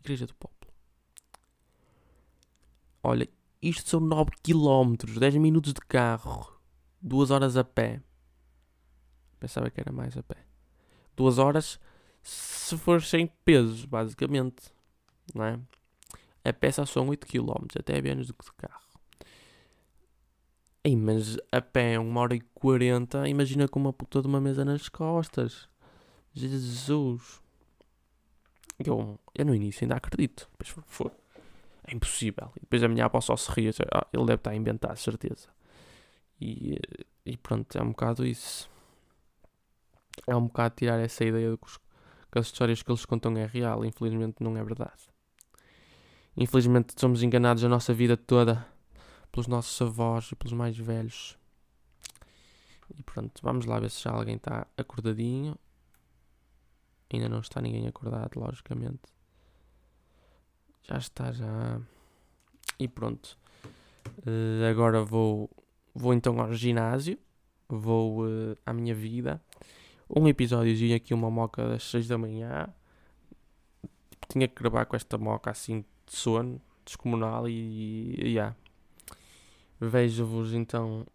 Igreja 0.00 0.26
do 0.26 0.34
Poplo. 0.34 0.68
Olha, 3.04 3.28
isto 3.62 3.88
são 3.88 4.00
9 4.00 4.32
quilómetros, 4.42 5.16
10 5.16 5.36
minutos 5.36 5.72
de 5.72 5.80
carro, 5.80 6.60
2 7.00 7.30
horas 7.30 7.56
a 7.56 7.62
pé. 7.62 8.02
Pensava 9.38 9.70
que 9.70 9.80
era 9.80 9.92
mais 9.92 10.16
a 10.16 10.24
pé. 10.24 10.44
2 11.14 11.38
horas 11.38 11.78
se 12.24 12.76
for 12.76 13.00
sem 13.00 13.28
pesos, 13.44 13.84
basicamente. 13.84 14.74
Não 15.32 15.44
é? 15.44 15.60
A 16.44 16.52
peça 16.52 16.84
são 16.84 17.08
8 17.08 17.28
km, 17.28 17.66
até 17.78 17.98
é 17.98 18.02
menos 18.02 18.26
do 18.26 18.34
que 18.34 18.44
de 18.44 18.52
carro. 18.54 18.85
Ei, 20.86 20.94
mas 20.94 21.36
a 21.50 21.60
pé 21.60 21.94
é 21.94 21.98
1 21.98 22.16
hora 22.16 22.36
e 22.36 22.40
40, 22.54 23.28
imagina 23.28 23.66
com 23.66 23.80
uma 23.80 23.92
puta 23.92 24.22
de 24.22 24.28
uma 24.28 24.40
mesa 24.40 24.64
nas 24.64 24.88
costas. 24.88 25.68
Jesus. 26.32 27.42
Eu, 28.78 29.18
eu 29.34 29.44
no 29.44 29.52
início 29.52 29.82
ainda 29.82 29.96
acredito. 29.96 30.48
Depois 30.52 30.86
foi, 30.86 31.10
É 31.88 31.92
impossível. 31.92 32.52
E 32.56 32.60
depois 32.60 32.84
a 32.84 32.88
minha 32.88 33.06
avó 33.06 33.20
só 33.20 33.36
se 33.36 33.50
ria. 33.50 33.72
Ah, 33.92 34.06
ele 34.12 34.26
deve 34.26 34.38
estar 34.38 34.52
a 34.52 34.54
inventar, 34.54 34.96
certeza. 34.96 35.48
E, 36.40 36.78
e 37.24 37.36
pronto, 37.36 37.76
é 37.76 37.82
um 37.82 37.88
bocado 37.88 38.24
isso. 38.24 38.70
É 40.24 40.36
um 40.36 40.46
bocado 40.46 40.76
tirar 40.76 41.00
essa 41.00 41.24
ideia 41.24 41.50
de 41.50 41.56
que, 41.56 41.66
os, 41.66 41.78
que 42.30 42.38
as 42.38 42.46
histórias 42.46 42.80
que 42.80 42.88
eles 42.92 43.04
contam 43.04 43.36
é 43.36 43.44
real. 43.44 43.84
Infelizmente 43.84 44.36
não 44.38 44.56
é 44.56 44.62
verdade. 44.62 45.10
Infelizmente 46.36 46.94
somos 46.96 47.24
enganados 47.24 47.64
a 47.64 47.68
nossa 47.68 47.92
vida 47.92 48.16
toda 48.16 48.75
pelos 49.36 49.46
nossos 49.48 49.82
avós 49.82 50.32
e 50.32 50.34
pelos 50.34 50.54
mais 50.54 50.78
velhos. 50.78 51.36
E 52.96 53.02
pronto, 53.02 53.38
vamos 53.42 53.66
lá 53.66 53.78
ver 53.78 53.90
se 53.90 54.02
já 54.02 54.10
alguém 54.10 54.36
está 54.36 54.66
acordadinho. 54.78 55.54
Ainda 57.12 57.28
não 57.28 57.40
está 57.40 57.60
ninguém 57.60 57.86
acordado, 57.86 58.40
logicamente. 58.40 59.02
Já 60.84 60.96
está, 60.96 61.32
já. 61.32 61.78
E 62.78 62.88
pronto. 62.88 63.36
Uh, 64.26 64.64
agora 64.70 65.04
vou, 65.04 65.50
vou 65.94 66.14
então 66.14 66.40
ao 66.40 66.54
ginásio. 66.54 67.18
Vou 67.68 68.24
uh, 68.24 68.56
à 68.64 68.72
minha 68.72 68.94
vida. 68.94 69.42
Um 70.08 70.26
episódiozinho 70.26 70.96
aqui, 70.96 71.12
uma 71.12 71.30
moca 71.30 71.68
das 71.68 71.82
6 71.90 72.08
da 72.08 72.16
manhã. 72.16 72.72
Tinha 74.30 74.48
que 74.48 74.54
gravar 74.54 74.86
com 74.86 74.96
esta 74.96 75.18
moca 75.18 75.50
assim 75.50 75.84
de 76.06 76.16
sono 76.16 76.58
descomunal 76.86 77.46
e, 77.46 78.14
e 78.18 78.28
yeah. 78.28 78.56
Vejo-vos 79.80 80.52
então 80.52 81.06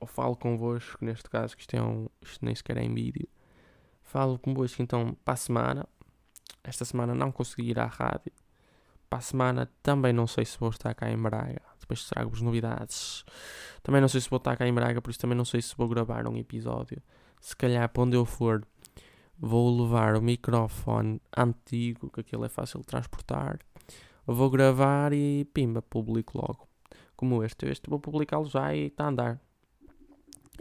ou 0.00 0.06
falo 0.06 0.36
convosco 0.36 1.02
neste 1.04 1.30
caso 1.30 1.56
que 1.56 1.62
isto, 1.62 1.74
é 1.74 1.82
um, 1.82 2.08
isto 2.20 2.44
nem 2.44 2.54
sequer 2.54 2.76
é 2.76 2.82
em 2.82 2.94
vídeo. 2.94 3.28
Falo 4.02 4.38
convosco 4.38 4.82
então 4.82 5.16
para 5.24 5.34
a 5.34 5.36
semana. 5.36 5.88
Esta 6.62 6.84
semana 6.84 7.14
não 7.14 7.32
consegui 7.32 7.70
ir 7.70 7.78
à 7.78 7.86
rádio. 7.86 8.32
Para 9.08 9.18
a 9.18 9.22
semana 9.22 9.70
também 9.82 10.12
não 10.12 10.26
sei 10.26 10.44
se 10.44 10.58
vou 10.58 10.70
estar 10.70 10.94
cá 10.94 11.10
em 11.10 11.16
Braga. 11.16 11.62
Depois 11.80 12.04
trago-vos 12.04 12.42
novidades. 12.42 13.24
Também 13.82 14.00
não 14.00 14.08
sei 14.08 14.20
se 14.20 14.28
vou 14.28 14.36
estar 14.36 14.56
cá 14.56 14.66
em 14.66 14.74
Braga 14.74 15.00
por 15.00 15.10
isso 15.10 15.20
também 15.20 15.36
não 15.36 15.44
sei 15.44 15.62
se 15.62 15.74
vou 15.76 15.88
gravar 15.88 16.26
um 16.26 16.36
episódio. 16.36 17.02
Se 17.40 17.56
calhar 17.56 17.88
para 17.88 18.02
onde 18.02 18.16
eu 18.16 18.24
for 18.24 18.66
vou 19.38 19.82
levar 19.82 20.16
o 20.16 20.22
microfone 20.22 21.20
antigo 21.36 22.10
que 22.10 22.20
aquele 22.20 22.44
é 22.44 22.48
fácil 22.48 22.80
de 22.80 22.86
transportar. 22.86 23.58
Vou 24.26 24.50
gravar 24.50 25.12
e 25.12 25.44
pimba, 25.52 25.82
publico 25.82 26.38
logo. 26.38 26.73
Como 27.24 27.42
este. 27.42 27.66
Este 27.70 27.88
vou 27.88 27.98
publicá-lo 27.98 28.44
já 28.44 28.74
e 28.74 28.88
está 28.88 29.04
a 29.04 29.08
andar. 29.08 29.40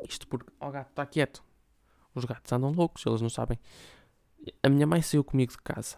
Isto 0.07 0.25
porque. 0.27 0.49
Ó 0.61 0.69
oh, 0.69 0.71
gato, 0.71 0.89
está 0.91 1.05
quieto. 1.05 1.43
Os 2.15 2.23
gatos 2.23 2.49
andam 2.53 2.71
loucos, 2.71 3.05
eles 3.05 3.21
não 3.21 3.29
sabem. 3.29 3.59
A 4.61 4.69
minha 4.69 4.87
mãe 4.87 5.01
saiu 5.01 5.25
comigo 5.25 5.51
de 5.51 5.57
casa. 5.57 5.97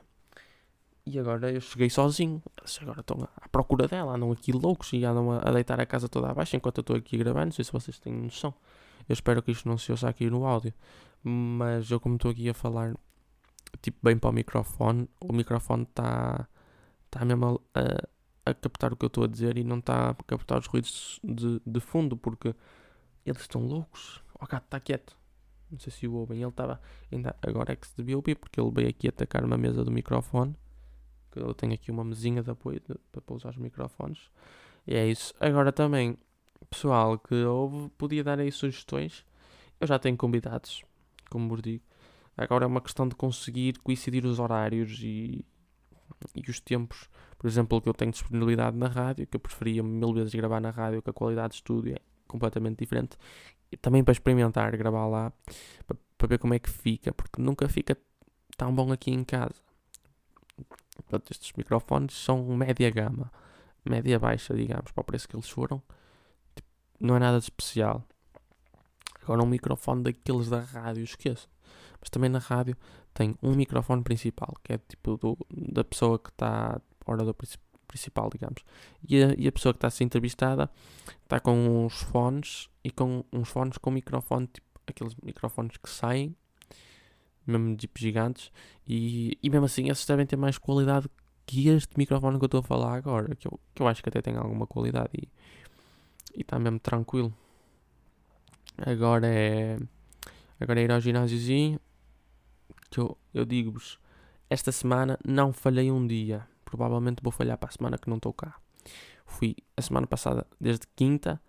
E 1.06 1.20
agora 1.20 1.52
eu 1.52 1.62
cheguei 1.62 1.88
sozinho. 1.88 2.42
Eles 2.60 2.80
agora 2.82 3.02
estão 3.02 3.30
à 3.36 3.48
procura 3.48 3.88
dela, 3.88 4.16
andam 4.16 4.32
aqui 4.32 4.52
loucos 4.52 4.92
e 4.92 5.06
andam 5.06 5.34
a, 5.34 5.52
deitar 5.52 5.80
a 5.80 5.86
casa 5.86 6.10
toda 6.10 6.32
abaixo 6.32 6.56
enquanto 6.56 6.80
eu 6.80 6.82
estou 6.82 6.96
aqui 6.96 7.16
gravando. 7.16 7.46
Não 7.46 7.52
sei 7.52 7.64
se 7.64 7.72
vocês 7.72 8.00
têm 8.00 8.12
noção. 8.12 8.52
Eu 9.08 9.14
espero 9.14 9.44
que 9.44 9.52
isto 9.52 9.70
não 9.70 9.78
se 9.78 9.92
ouça 9.92 10.10
aqui 10.10 10.28
no 10.32 10.48
áudio. 10.48 10.74
Mas 11.22 11.92
eu, 11.92 12.00
como 12.00 12.16
estou 12.16 12.32
aqui 12.32 12.50
a 12.50 12.56
falar, 12.56 12.96
tipo, 13.84 14.00
bem 14.02 14.18
para 14.18 14.32
o 14.32 14.34
microfone, 14.34 15.08
o 15.22 15.32
microfone 15.32 15.84
está 15.84 16.48
está 17.06 17.24
mesmo 17.24 17.62
a, 17.76 17.80
a, 17.80 18.10
captar 18.54 18.94
o 18.94 18.96
que 18.96 19.06
eu 19.06 19.08
estou 19.08 19.24
a 19.24 19.28
dizer 19.28 19.58
e 19.58 19.64
não 19.64 19.80
está 19.80 20.12
a 20.12 20.14
captar 20.14 20.60
os 20.60 20.68
ruídos 20.68 21.20
de, 21.24 21.62
de 21.66 21.80
fundo 21.80 22.16
porque 22.16 22.54
eles 23.26 23.42
estão 23.42 23.66
loucos. 23.66 24.22
O 24.40 24.46
gato 24.46 24.66
está 24.66 24.80
quieto. 24.80 25.18
Não 25.72 25.80
sei 25.80 25.92
se 25.92 26.08
o 26.08 26.14
ouvem. 26.14 26.42
Ele 26.42 26.50
estava. 26.50 26.80
Ainda 27.12 27.36
agora 27.42 27.74
é 27.74 27.76
que 27.76 27.88
se 27.88 27.96
devia 27.98 28.16
ouvir 28.16 28.36
porque 28.36 28.60
ele 28.60 28.72
veio 28.72 28.90
aqui 28.90 29.08
atacar 29.08 29.44
uma 29.44 29.58
mesa 29.58 29.84
do 29.84 29.92
microfone. 29.92 30.56
Que 31.32 31.40
eu 31.40 31.54
tenho 31.54 31.74
aqui 31.74 31.92
uma 31.92 32.04
mesinha 32.04 32.44
de 32.44 32.52
apoio 32.52 32.80
de, 32.80 32.96
para 33.12 33.22
pousar 33.22 33.50
os 33.50 33.58
microfones. 33.58 34.30
E 34.86 34.96
é 34.96 35.08
isso. 35.08 35.34
Agora 35.40 35.72
também, 35.72 36.18
pessoal 36.70 37.18
que 37.18 37.34
ouve, 37.44 37.90
podia 37.98 38.24
dar 38.24 38.40
aí 38.40 38.52
sugestões. 38.52 39.26
Eu 39.80 39.88
já 39.88 39.98
tenho 39.98 40.16
convidados, 40.16 40.84
como 41.30 41.50
vos 41.50 41.62
digo. 41.62 41.84
Agora 42.38 42.66
é 42.66 42.68
uma 42.68 42.82
questão 42.82 43.08
de 43.08 43.16
conseguir 43.16 43.80
coincidir 43.80 44.26
os 44.26 44.40
horários 44.40 45.00
e, 45.02 45.46
e 46.36 46.50
os 46.50 46.60
tempos, 46.60 47.10
por 47.46 47.50
exemplo, 47.50 47.80
que 47.80 47.88
eu 47.88 47.94
tenho 47.94 48.12
disponibilidade 48.12 48.76
na 48.76 48.88
rádio, 48.88 49.28
que 49.28 49.36
eu 49.36 49.40
preferia 49.40 49.84
mil 49.84 50.12
vezes 50.12 50.34
gravar 50.34 50.60
na 50.60 50.72
rádio, 50.72 51.00
que 51.00 51.12
a 51.12 51.14
qualidade 51.14 51.50
de 51.50 51.56
estúdio 51.58 51.94
é 51.94 52.00
completamente 52.28 52.80
diferente, 52.80 53.20
e 53.72 53.78
também 53.78 54.04
para 54.04 54.14
experimentar 54.14 54.76
gravar 54.76 55.06
lá, 55.06 55.32
para, 55.86 55.96
para 56.18 56.28
ver 56.28 56.40
como 56.40 56.56
é 56.56 56.60
que 56.60 56.72
fica, 56.72 57.14
porque 57.14 57.40
nunca 57.40 57.70
fica 57.70 57.96
tão 58.58 58.74
bom 58.74 58.92
aqui 58.92 59.12
em 59.12 59.24
casa. 59.24 59.54
Portanto, 60.96 61.30
estes 61.30 61.54
microfones 61.56 62.16
são 62.16 62.44
média 62.58 62.90
gama, 62.90 63.32
média 63.88 64.18
baixa, 64.18 64.56
digamos, 64.56 64.92
para 64.92 65.02
o 65.02 65.04
preço 65.04 65.28
que 65.30 65.36
eles 65.36 65.48
foram. 65.48 65.80
Tipo, 66.56 66.68
não 67.00 67.16
é 67.16 67.20
nada 67.20 67.38
de 67.38 67.44
especial. 67.44 68.04
Agora 69.22 69.44
um 69.44 69.48
microfone 69.48 70.02
daqueles 70.02 70.50
da 70.50 70.62
rádio, 70.62 71.04
esqueço. 71.04 71.48
Mas 72.02 72.10
também 72.10 72.28
na 72.32 72.40
rádio 72.40 72.76
tem 73.14 73.38
um 73.44 73.54
microfone 73.54 74.02
principal, 74.02 74.52
que 74.64 74.74
é 74.74 74.80
tipo 74.80 75.16
do, 75.18 75.38
da 75.52 75.84
pessoa 75.84 76.18
que 76.18 76.30
está, 76.32 76.82
orador 77.06 77.36
principal, 77.88 78.30
digamos. 78.32 78.64
E 79.08 79.24
a, 79.24 79.36
e 79.38 79.48
a 79.48 79.52
pessoa 79.52 79.74
que 79.74 79.78
está 79.78 79.88
a 79.88 79.92
ser 79.92 80.04
entrevistada 80.04 80.70
está 81.24 81.40
com 81.40 81.86
uns 81.86 82.02
fones 82.02 82.70
e 82.84 82.92
com 82.92 83.24
uns 83.32 83.50
fones 83.50 83.78
com 83.78 83.92
microfone, 83.92 84.48
tipo 84.48 84.66
aqueles 84.88 85.16
microfones 85.24 85.78
que 85.78 85.90
saem, 85.90 86.36
mesmo 87.46 87.76
tipo 87.76 88.00
gigantes, 88.00 88.52
e, 88.88 89.38
e 89.42 89.50
mesmo 89.50 89.66
assim 89.66 89.90
esses 89.90 90.06
devem 90.06 90.26
ter 90.26 90.36
mais 90.36 90.58
qualidade 90.58 91.10
que 91.46 91.70
este 91.70 91.98
microfone 91.98 92.38
que 92.38 92.44
eu 92.44 92.48
estou 92.48 92.60
a 92.60 92.64
falar 92.64 92.96
agora, 92.96 93.36
que 93.36 93.48
eu, 93.48 93.60
que 93.74 93.82
eu 93.82 93.88
acho 93.88 94.02
que 94.02 94.10
até 94.10 94.22
tem 94.22 94.36
alguma 94.36 94.66
qualidade 94.66 95.12
e 95.14 96.42
está 96.42 96.60
mesmo 96.60 96.80
tranquilo. 96.80 97.34
Agora 98.78 99.28
é. 99.28 99.78
Agora 100.60 100.82
é 100.82 100.84
ir 100.84 100.92
ao 100.92 101.00
ginásiozinho. 101.00 101.80
Que 102.90 103.00
eu, 103.00 103.18
eu 103.34 103.46
digo-vos, 103.46 104.00
esta 104.50 104.72
semana 104.72 105.18
não 105.26 105.52
falhei 105.54 105.92
um 105.92 106.06
dia. 106.06 106.48
Provavelmente 106.76 107.24
vou 107.24 107.32
falhar 107.32 107.58
para 107.58 107.70
a 107.70 107.72
semana 107.72 107.98
que 107.98 108.10
não 108.10 108.18
estou 108.18 108.34
cá. 108.34 108.60
Fui 109.26 109.56
a 109.78 109.82
semana 109.82 110.06
passada, 110.06 110.46
desde 110.60 110.86
quinta 110.94 111.42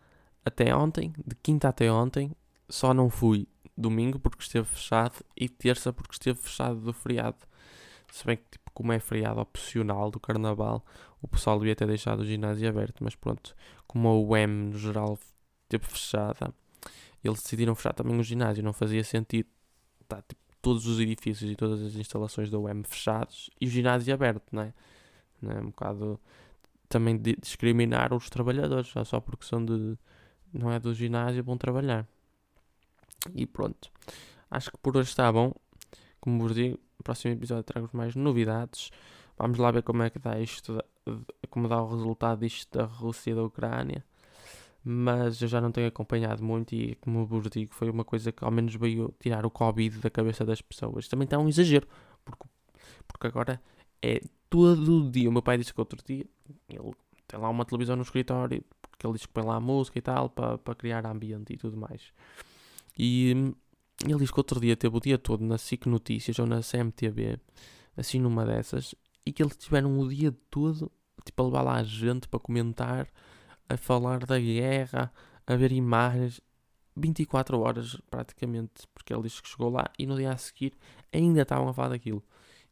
até 0.45 0.73
ontem, 0.73 1.13
de 1.27 1.35
quinta 1.35 1.69
até 1.69 1.91
ontem, 1.91 2.31
só 2.69 2.95
não 2.95 3.11
fui 3.11 3.49
domingo 3.77 4.21
porque 4.21 4.41
esteve 4.41 4.69
fechado 4.69 5.17
e 5.37 5.49
terça 5.49 5.93
porque 5.93 6.15
esteve 6.15 6.39
fechado 6.39 6.77
do 6.77 6.93
feriado. 6.93 7.39
Se 8.13 8.25
bem 8.25 8.37
que, 8.37 8.45
tipo, 8.53 8.71
como 8.73 8.93
é 8.93 9.01
feriado 9.01 9.41
opcional 9.41 10.13
do 10.13 10.21
carnaval, 10.21 10.85
o 11.21 11.27
pessoal 11.27 11.59
devia 11.59 11.75
ter 11.75 11.89
deixado 11.89 12.21
o 12.21 12.25
ginásio 12.25 12.69
aberto, 12.69 13.03
mas 13.03 13.17
pronto, 13.17 13.53
como 13.85 14.07
a 14.07 14.17
UEM 14.17 14.47
no 14.47 14.79
geral 14.79 15.19
esteve 15.65 15.87
fechada, 15.87 16.55
eles 17.25 17.43
decidiram 17.43 17.75
fechar 17.75 17.93
também 17.93 18.17
o 18.17 18.23
ginásio, 18.23 18.63
não 18.63 18.73
fazia 18.73 19.03
sentido. 19.03 19.49
Tá, 20.07 20.23
tipo, 20.23 20.41
todos 20.63 20.87
os 20.87 21.01
edifícios 21.01 21.51
e 21.51 21.57
todas 21.57 21.83
as 21.83 21.97
instalações 21.97 22.49
da 22.49 22.61
UEM 22.61 22.85
fechados 22.85 23.51
e 23.61 23.67
o 23.67 23.69
ginásio 23.69 24.15
aberto, 24.15 24.45
não 24.53 24.63
é? 24.63 24.73
Não 25.41 25.53
é? 25.53 25.61
Um 25.61 25.67
bocado 25.67 26.21
também 26.89 27.21
discriminar 27.21 28.15
os 28.15 28.31
trabalhadores, 28.31 28.93
só 29.05 29.21
porque 29.21 29.45
são 29.45 29.65
de. 29.65 29.99
não 30.53 30.71
é 30.71 30.79
do 30.79 30.95
ginásio, 30.95 31.43
vão 31.43 31.57
trabalhar. 31.57 32.07
E 33.35 33.47
pronto. 33.47 33.91
Acho 34.51 34.71
que 34.71 34.79
por 34.79 34.97
hoje 34.97 35.11
está 35.11 35.31
bom. 35.33 35.53
Como 36.21 36.41
vos 36.41 36.55
digo, 36.55 36.79
no 36.99 37.05
próximo 37.05 37.35
episódio 37.35 37.65
trago 37.65 37.91
mais 37.93 38.15
novidades. 38.15 38.91
Vamos 39.39 39.59
lá 39.59 39.71
ver 39.71 39.83
como 39.83 40.03
é 40.03 40.11
que 40.11 40.19
dá 40.19 40.41
isto, 40.41 40.83
como 41.51 41.69
dá 41.69 41.83
o 41.83 41.89
resultado 41.89 42.41
disto 42.41 42.79
da 42.79 42.85
Rússia 42.85 43.33
e 43.33 43.35
da 43.35 43.43
Ucrânia. 43.43 44.05
Mas 44.83 45.43
eu 45.43 45.49
já 45.49 45.61
não 45.61 45.73
tenho 45.73 45.89
acompanhado 45.89 46.43
muito 46.45 46.75
e, 46.75 46.95
como 46.97 47.27
vos 47.27 47.51
digo, 47.51 47.75
foi 47.75 47.91
uma 47.91 48.05
coisa 48.05 48.31
que 48.31 48.45
ao 48.45 48.51
menos 48.51 48.75
veio 48.77 49.13
tirar 49.19 49.45
o 49.45 49.51
Covid 49.51 49.99
da 49.99 50.09
cabeça 50.09 50.45
das 50.45 50.63
pessoas. 50.63 51.09
Também 51.09 51.25
está 51.25 51.39
um 51.39 51.49
exagero, 51.49 51.87
porque, 52.25 52.47
porque 53.07 53.27
agora 53.27 53.61
é 54.01 54.21
todo 54.49 55.11
dia. 55.11 55.29
O 55.29 55.33
meu 55.33 55.43
pai 55.43 55.59
disse 55.59 55.73
que 55.73 55.81
outro 55.81 56.03
dia 56.05 56.27
ele 56.69 56.93
tem 57.27 57.41
lá 57.41 57.49
uma 57.49 57.65
televisão 57.65 57.97
no 57.97 58.03
escritório, 58.03 58.65
porque 58.81 59.07
ele 59.07 59.15
diz 59.15 59.27
que 59.27 59.33
põe 59.33 59.45
lá 59.45 59.57
a 59.57 59.61
música 59.61 59.99
e 59.99 60.03
tal, 60.03 60.31
para, 60.31 60.59
para 60.59 60.75
criar 60.75 61.07
ambiente 61.07 61.53
e 61.53 61.57
tudo 61.57 61.77
mais. 61.77 62.13
E 62.99 63.55
ele 64.05 64.19
diz 64.19 64.31
que 64.31 64.41
outro 64.41 64.61
dia 64.61 64.77
teve 64.77 64.97
o 64.97 65.01
dia 65.01 65.19
todo 65.19 65.45
na 65.45 65.59
SIC 65.59 65.87
Notícias 65.87 66.39
ou 66.39 66.47
na 66.47 66.61
CMTV, 66.61 67.39
assim 67.97 68.21
numa 68.21 68.45
dessas, 68.45 68.95
e 69.25 69.33
que 69.33 69.43
eles 69.43 69.57
tiveram 69.57 69.99
o 69.99 70.09
dia 70.09 70.33
todo 70.51 70.91
tipo, 71.25 71.43
a 71.43 71.47
levar 71.47 71.63
lá 71.63 71.75
a 71.77 71.83
gente 71.83 72.29
para 72.29 72.39
comentar, 72.41 73.09
a 73.69 73.77
falar 73.77 74.25
da 74.25 74.39
guerra, 74.39 75.13
a 75.47 75.57
ver 75.57 75.73
imagens, 75.73 76.41
24 76.97 77.61
horas 77.61 78.01
praticamente, 78.09 78.87
porque 78.95 79.13
ele 79.13 79.25
diz 79.25 79.41
que 79.41 79.49
chegou 79.49 79.71
lá 79.71 79.91
e 79.99 80.07
no 80.07 80.17
dia 80.17 80.33
a 80.33 80.39
seguir 80.39 80.73
ainda 81.13 81.43
estavam 81.43 81.69
a 81.69 81.75
falar 81.75 81.91
daquilo. 81.91 82.23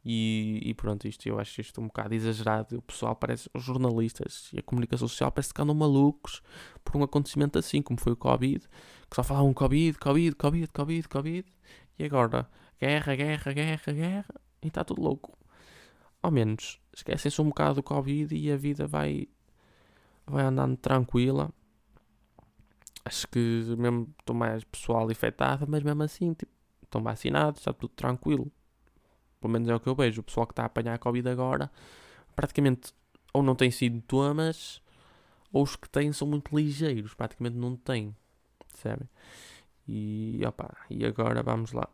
E, 0.07 0.61
e, 0.63 0.73
pronto, 0.75 1.07
isto 1.07 1.27
eu 1.27 1.39
acho 1.39 1.59
isto 1.59 1.81
um 1.81 1.87
bocado 1.87 2.13
exagerado. 2.13 2.77
O 2.77 2.81
pessoal 2.83 3.15
parece, 3.15 3.49
os 3.55 3.63
jornalistas 3.63 4.51
e 4.53 4.59
a 4.59 4.61
comunicação 4.61 5.07
social 5.07 5.31
parece 5.31 5.51
que 5.51 5.59
andam 5.59 5.73
malucos 5.73 6.43
por 6.83 6.95
um 6.95 7.03
acontecimento 7.03 7.57
assim, 7.57 7.81
como 7.81 7.99
foi 7.99 8.13
o 8.13 8.15
Covid, 8.15 8.67
que 9.09 9.15
só 9.15 9.23
falavam 9.23 9.51
Covid, 9.51 9.97
Covid, 9.97 10.35
Covid, 10.35 10.67
Covid, 10.71 11.07
Covid, 11.09 11.53
e 11.97 12.03
agora 12.05 12.47
guerra, 12.79 13.15
guerra, 13.15 13.51
guerra, 13.51 13.93
guerra, 13.93 14.35
e 14.61 14.67
está 14.67 14.83
tudo 14.83 15.01
louco. 15.01 15.35
Ao 16.21 16.29
menos 16.29 16.79
esquecem-se 16.93 17.41
um 17.41 17.45
bocado 17.45 17.75
do 17.75 17.83
Covid 17.83 18.35
e 18.35 18.51
a 18.51 18.57
vida 18.57 18.85
vai, 18.85 19.27
vai 20.27 20.45
andando 20.45 20.77
tranquila. 20.77 21.51
Acho 23.03 23.27
que 23.27 23.39
mesmo 23.77 24.13
estou 24.19 24.35
mais 24.35 24.63
pessoal 24.63 25.09
infectado, 25.09 25.65
mas 25.67 25.81
mesmo 25.81 26.03
assim, 26.03 26.33
tipo, 26.33 26.51
estão 26.83 27.01
vacinados, 27.01 27.61
está 27.61 27.73
tudo 27.73 27.93
tranquilo. 27.95 28.51
Pelo 29.39 29.51
menos 29.53 29.67
é 29.69 29.75
o 29.75 29.79
que 29.79 29.87
eu 29.87 29.95
vejo. 29.95 30.21
O 30.21 30.23
pessoal 30.23 30.47
que 30.47 30.53
está 30.53 30.63
a 30.63 30.65
apanhar 30.65 30.93
a 30.93 30.97
Covid 30.97 31.27
agora, 31.29 31.71
praticamente 32.35 32.93
ou 33.33 33.43
não 33.43 33.55
tem 33.55 33.69
sintomas, 33.69 34.81
ou 35.51 35.63
os 35.63 35.75
que 35.75 35.89
têm 35.89 36.13
são 36.13 36.27
muito 36.27 36.55
ligeiros, 36.55 37.13
praticamente 37.13 37.57
não 37.57 37.75
têm. 37.75 38.15
Percebem? 38.71 39.09
E, 39.87 40.41
opa, 40.45 40.75
e 40.89 41.05
agora 41.05 41.43
vamos 41.43 41.71
lá. 41.71 41.87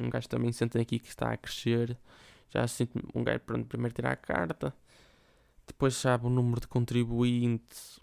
Um 0.00 0.08
gajo 0.08 0.28
também 0.28 0.52
senta 0.52 0.80
aqui 0.80 0.98
que 0.98 1.08
está 1.08 1.32
a 1.32 1.36
crescer. 1.36 1.96
Já 2.48 2.66
sinto 2.66 2.98
um 3.14 3.22
gajo 3.22 3.40
pronto, 3.40 3.66
primeiro 3.66 3.94
tirar 3.94 4.12
a 4.12 4.16
carta. 4.16 4.74
Depois 5.66 5.94
sabe 5.94 6.26
o 6.26 6.30
número 6.30 6.60
de 6.60 6.68
contribuinte. 6.68 8.00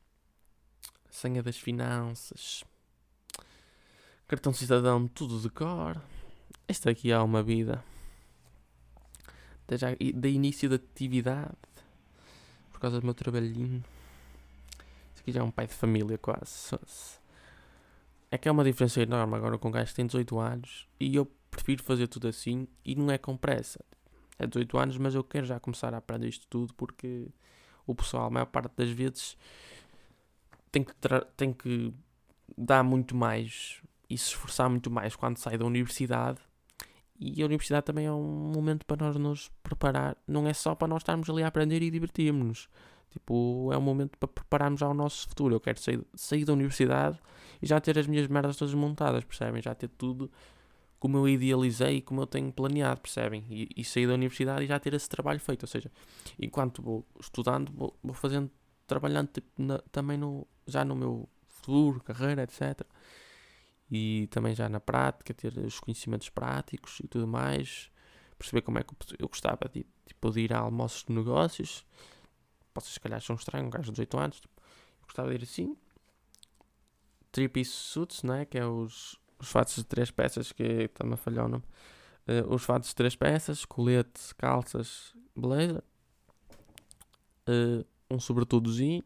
Senha 1.10 1.42
das 1.42 1.58
finanças. 1.58 2.64
Cartão 4.28 4.54
cidadão, 4.54 5.08
tudo 5.08 5.40
de 5.40 5.50
cor. 5.50 6.02
Esta 6.68 6.92
aqui 6.92 7.12
há 7.12 7.24
uma 7.24 7.42
vida 7.42 7.84
já, 9.76 9.88
da 10.14 10.30
início 10.30 10.70
da 10.70 10.76
atividade, 10.76 11.58
por 12.72 12.80
causa 12.80 13.00
do 13.00 13.04
meu 13.04 13.14
trabalhinho. 13.14 13.84
Isso 15.14 15.22
aqui 15.22 15.32
já 15.32 15.42
é 15.42 15.44
um 15.44 15.52
pai 15.52 15.68
de 15.68 15.74
família 15.74 16.18
quase. 16.18 16.78
É 18.30 18.38
que 18.38 18.48
é 18.48 18.52
uma 18.52 18.64
diferença 18.64 19.02
enorme 19.02 19.36
agora 19.36 19.58
com 19.58 19.70
um 19.70 19.72
gajo 19.72 19.90
que 19.90 19.96
tem 19.96 20.06
18 20.06 20.40
anos 20.40 20.88
e 21.00 21.16
eu 21.16 21.26
prefiro 21.50 21.84
fazer 21.84 22.08
tudo 22.08 22.28
assim 22.28 22.68
e 22.86 22.96
não 22.96 23.12
é 23.12 23.18
com 23.18 23.36
pressa. 23.36 23.84
É 24.38 24.46
18 24.46 24.78
anos, 24.78 24.98
mas 24.98 25.16
eu 25.16 25.24
quero 25.24 25.46
já 25.46 25.60
começar 25.60 25.94
a 25.94 25.98
aprender 25.98 26.28
isto 26.28 26.46
tudo 26.48 26.74
porque 26.76 27.28
o 27.86 27.96
pessoal, 27.96 28.28
a 28.28 28.30
maior 28.30 28.46
parte 28.46 28.74
das 28.76 28.90
vezes, 28.90 29.36
tem 30.72 30.84
que, 30.84 30.94
tem 31.36 31.52
que 31.52 31.94
dar 32.58 32.84
muito 32.84 33.16
mais 33.16 33.82
e 34.10 34.18
se 34.18 34.30
esforçar 34.30 34.70
muito 34.70 34.92
mais 34.92 35.16
quando 35.16 35.38
sai 35.38 35.58
da 35.58 35.66
universidade 35.66 36.40
e 37.20 37.42
a 37.42 37.46
universidade 37.46 37.86
também 37.86 38.06
é 38.06 38.12
um 38.12 38.52
momento 38.54 38.86
para 38.86 39.06
nós 39.06 39.16
nos 39.16 39.50
preparar. 39.64 40.16
Não 40.28 40.48
é 40.48 40.54
só 40.54 40.76
para 40.76 40.88
nós 40.88 41.02
estarmos 41.02 41.30
ali 41.30 41.44
a 41.44 41.48
aprender 41.48 41.82
e 41.82 41.90
divertirmos. 41.90 42.70
Tipo, 43.10 43.72
é 43.74 43.78
um 43.78 43.82
momento 43.82 44.18
para 44.18 44.28
prepararmos 44.28 44.84
ao 44.84 44.94
nosso 44.94 45.28
futuro. 45.28 45.56
Eu 45.56 45.60
quero 45.60 45.80
sair, 45.80 46.00
sair 46.14 46.46
da 46.46 46.54
universidade 46.54 47.20
e 47.62 47.66
já 47.66 47.80
ter 47.80 47.98
as 47.98 48.06
minhas 48.06 48.28
merdas 48.28 48.56
todas 48.58 48.74
montadas, 48.74 49.24
percebem? 49.24 49.62
Já 49.62 49.74
ter 49.74 49.88
tudo 49.88 50.30
como 51.00 51.18
eu 51.18 51.28
idealizei 51.28 51.98
e 51.98 52.02
como 52.02 52.22
eu 52.22 52.28
tenho 52.28 52.52
planeado, 52.52 53.02
percebem? 53.02 53.44
E, 53.50 53.70
e 53.76 53.84
sair 53.84 54.08
da 54.08 54.14
universidade 54.14 54.66
e 54.66 54.68
já 54.68 54.80
ter 54.80 54.94
esse 54.94 55.10
trabalho 55.10 55.40
feito. 55.40 55.64
Ou 55.64 55.68
seja, 55.68 55.92
enquanto 56.40 56.82
vou 56.84 57.06
estudando, 57.20 57.72
vou, 57.74 57.98
vou 58.04 58.14
fazendo, 58.14 58.52
trabalhando 58.86 59.30
tipo, 59.30 59.48
na, 59.58 59.80
também 59.92 60.18
no, 60.18 60.46
já 60.68 60.86
no 60.86 60.96
meu 60.96 61.28
futuro, 61.48 62.00
carreira, 62.02 62.44
etc 62.44 62.86
e 63.90 64.28
também 64.32 64.54
já 64.54 64.68
na 64.68 64.80
prática, 64.80 65.34
ter 65.34 65.58
os 65.58 65.80
conhecimentos 65.80 66.30
práticos 66.30 67.00
e 67.00 67.08
tudo 67.08 67.28
mais, 67.28 67.90
perceber 68.38 68.62
como 68.62 68.80
é 68.80 68.84
que 68.84 68.94
eu 69.18 69.28
gostava 69.28 69.70
de, 69.72 69.86
tipo, 70.06 70.32
de 70.32 70.42
ir 70.42 70.54
a 70.54 70.60
almoços 70.60 71.06
de 71.06 71.14
negócios. 71.14 71.86
Vocês, 72.74 72.94
se 72.94 73.00
calhar, 73.00 73.22
são 73.22 73.36
estranhos, 73.36 73.68
um 73.68 73.72
gajo 73.72 73.86
de 73.86 73.92
18 73.92 74.18
anos. 74.18 74.40
Tipo, 74.40 74.62
gostava 75.04 75.30
de 75.30 75.36
ir 75.36 75.44
assim. 75.44 75.76
Three-piece 77.32 77.72
suits, 77.72 78.24
não 78.24 78.36
é? 78.36 78.46
Que 78.46 78.58
é 78.58 78.66
os, 78.66 79.18
os 79.40 79.50
fatos 79.50 79.76
de 79.76 79.84
três 79.84 80.12
peças, 80.12 80.52
que 80.52 80.64
está-me 80.64 81.14
a 81.14 81.18
falhar 81.18 81.46
o 81.46 81.50
nome. 81.50 81.64
Uh, 82.28 82.54
os 82.54 82.64
fatos 82.64 82.90
de 82.90 82.96
três 82.96 83.16
peças, 83.16 83.66
colete, 83.66 84.36
calças, 84.36 85.14
blazer. 85.36 85.84
Uh, 87.48 87.86
um 88.12 88.20
sobretudozinho. 88.20 89.04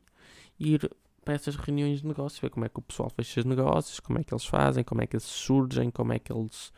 Ir 0.60 0.92
para 1.24 1.36
essas 1.36 1.56
reuniões 1.56 2.02
de 2.02 2.08
negócios, 2.08 2.40
ver 2.40 2.50
como 2.50 2.66
é 2.66 2.70
que 2.70 2.80
o 2.80 2.82
pessoal 2.82 3.10
fecha 3.10 3.40
os 3.40 3.46
negócios, 3.46 4.00
como 4.00 4.20
é 4.20 4.24
que 4.24 4.34
eles 4.34 4.46
fazem, 4.46 4.84
como 4.84 5.02
é 5.02 5.08
que 5.08 5.16
eles 5.16 5.26
surgem, 5.26 5.92
como 5.92 6.14
é 6.14 6.20
que 6.20 6.32
eles. 6.32 6.72